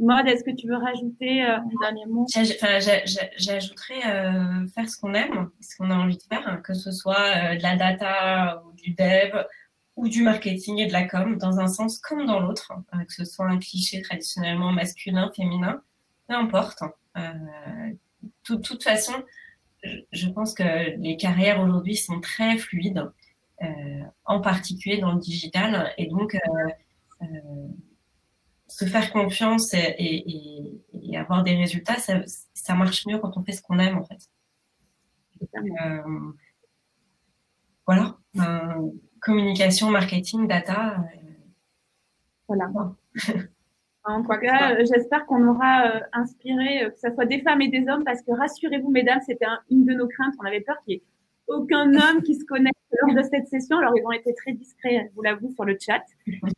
Mode, 0.00 0.28
est-ce 0.28 0.44
que 0.44 0.54
tu 0.54 0.68
veux 0.68 0.76
rajouter 0.76 1.44
euh, 1.44 1.56
un 1.56 1.80
dernier 1.80 2.06
mot? 2.06 2.24
J'ajouterais 2.28 4.06
euh, 4.06 4.66
faire 4.68 4.88
ce 4.88 5.00
qu'on 5.00 5.12
aime, 5.14 5.50
ce 5.60 5.76
qu'on 5.76 5.90
a 5.90 5.94
envie 5.94 6.16
de 6.16 6.22
faire, 6.22 6.46
hein, 6.46 6.60
que 6.62 6.72
ce 6.72 6.92
soit 6.92 7.16
euh, 7.16 7.56
de 7.56 7.62
la 7.62 7.74
data 7.76 8.62
ou 8.64 8.72
du 8.74 8.92
dev 8.92 9.44
ou 9.98 10.08
du 10.08 10.22
marketing 10.22 10.78
et 10.78 10.86
de 10.86 10.92
la 10.92 11.06
com, 11.06 11.36
dans 11.36 11.58
un 11.58 11.66
sens 11.66 11.98
comme 11.98 12.24
dans 12.24 12.40
l'autre, 12.40 12.72
hein, 12.92 13.04
que 13.04 13.12
ce 13.12 13.24
soit 13.24 13.46
un 13.46 13.58
cliché 13.58 14.00
traditionnellement 14.00 14.72
masculin, 14.72 15.30
féminin, 15.34 15.82
peu 16.28 16.34
importe. 16.34 16.82
Hein. 17.14 17.32
de 18.48 18.56
toute 18.56 18.84
façon, 18.84 19.12
je 19.82 20.28
pense 20.28 20.54
que 20.54 20.96
les 20.98 21.16
carrières 21.16 21.60
aujourd'hui 21.60 21.96
sont 21.96 22.20
très 22.20 22.56
fluides, 22.58 23.10
en 24.24 24.40
particulier 24.40 24.98
dans 24.98 25.12
le 25.12 25.18
digital, 25.18 25.92
et 25.98 26.06
donc 26.06 26.38
se 28.68 28.84
faire 28.84 29.10
confiance 29.12 29.74
et, 29.74 30.80
avoir 31.16 31.42
des 31.42 31.56
résultats, 31.56 31.96
ça, 31.96 32.74
marche 32.74 33.04
mieux 33.06 33.18
quand 33.18 33.36
on 33.36 33.42
fait 33.42 33.52
ce 33.52 33.62
qu'on 33.62 33.80
aime 33.80 33.98
en 33.98 34.04
fait. 34.04 34.30
Euh, 35.56 36.32
voilà, 37.86 38.16
euh, 38.36 38.90
communication, 39.28 39.90
marketing, 39.90 40.48
data. 40.48 40.96
Euh, 40.96 41.18
voilà. 42.48 42.70
En 44.04 44.22
tout 44.22 44.28
cas, 44.40 44.82
j'espère 44.86 45.26
qu'on 45.26 45.46
aura 45.46 46.00
inspiré, 46.14 46.90
que 46.90 46.98
ce 46.98 47.12
soit 47.12 47.26
des 47.26 47.42
femmes 47.42 47.60
et 47.60 47.68
des 47.68 47.86
hommes, 47.90 48.04
parce 48.04 48.22
que 48.22 48.32
rassurez-vous, 48.32 48.90
mesdames, 48.90 49.20
c'était 49.26 49.44
une 49.70 49.84
de 49.84 49.92
nos 49.92 50.08
craintes. 50.08 50.32
On 50.40 50.46
avait 50.46 50.62
peur 50.62 50.76
qu'il 50.82 50.94
y 50.94 50.96
ait 50.96 51.02
aucun 51.46 51.92
homme 51.94 52.22
qui 52.22 52.34
se 52.34 52.44
connecte 52.46 52.78
lors 53.02 53.14
de 53.14 53.22
cette 53.22 53.48
session. 53.48 53.76
Alors, 53.76 53.92
ils 53.98 54.06
ont 54.06 54.12
été 54.12 54.32
très 54.32 54.52
discrets, 54.52 55.08
je 55.10 55.14
vous 55.14 55.20
l'avoue, 55.20 55.50
sur 55.50 55.66
le 55.66 55.76
chat. 55.78 56.02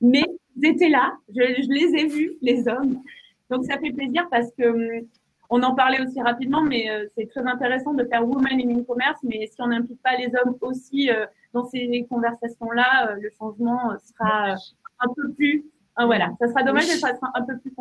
Mais 0.01 0.25
ils 0.57 0.67
étaient 0.67 0.91
là. 0.91 1.13
Je, 1.35 1.41
les 1.41 2.01
ai 2.01 2.07
vus, 2.07 2.35
les 2.41 2.69
hommes. 2.69 3.03
Donc, 3.51 3.65
ça 3.65 3.79
fait 3.79 3.91
plaisir 3.91 4.29
parce 4.31 4.53
que 4.53 4.69
hum, 4.69 5.07
on 5.49 5.63
en 5.65 5.75
parlait 5.75 6.01
aussi 6.01 6.23
rapidement, 6.23 6.63
mais 6.63 6.89
euh, 6.89 7.07
c'est 7.17 7.29
très 7.29 7.45
intéressant 7.45 7.95
de 7.95 8.05
faire 8.05 8.25
Women 8.25 8.61
in 8.61 8.79
e-commerce. 8.79 9.19
Mais 9.25 9.49
si 9.53 9.61
on 9.61 9.67
n'implique 9.67 10.01
pas 10.03 10.17
les 10.17 10.31
hommes 10.37 10.55
aussi 10.61 11.11
euh, 11.11 11.27
dans 11.53 11.65
ces 11.65 12.07
conversations-là, 12.09 13.11
euh, 13.11 13.17
le 13.21 13.31
changement 13.39 13.93
sera 14.05 14.55
un 15.01 15.09
peu 15.15 15.33
plus. 15.33 15.65
voilà, 15.97 16.33
ça 16.41 16.49
sera 16.49 16.63
dommage, 16.63 16.87
mais 16.89 16.97
ça 16.97 17.15
sera 17.15 17.31
un 17.35 17.43
peu 17.43 17.59
plus. 17.59 17.73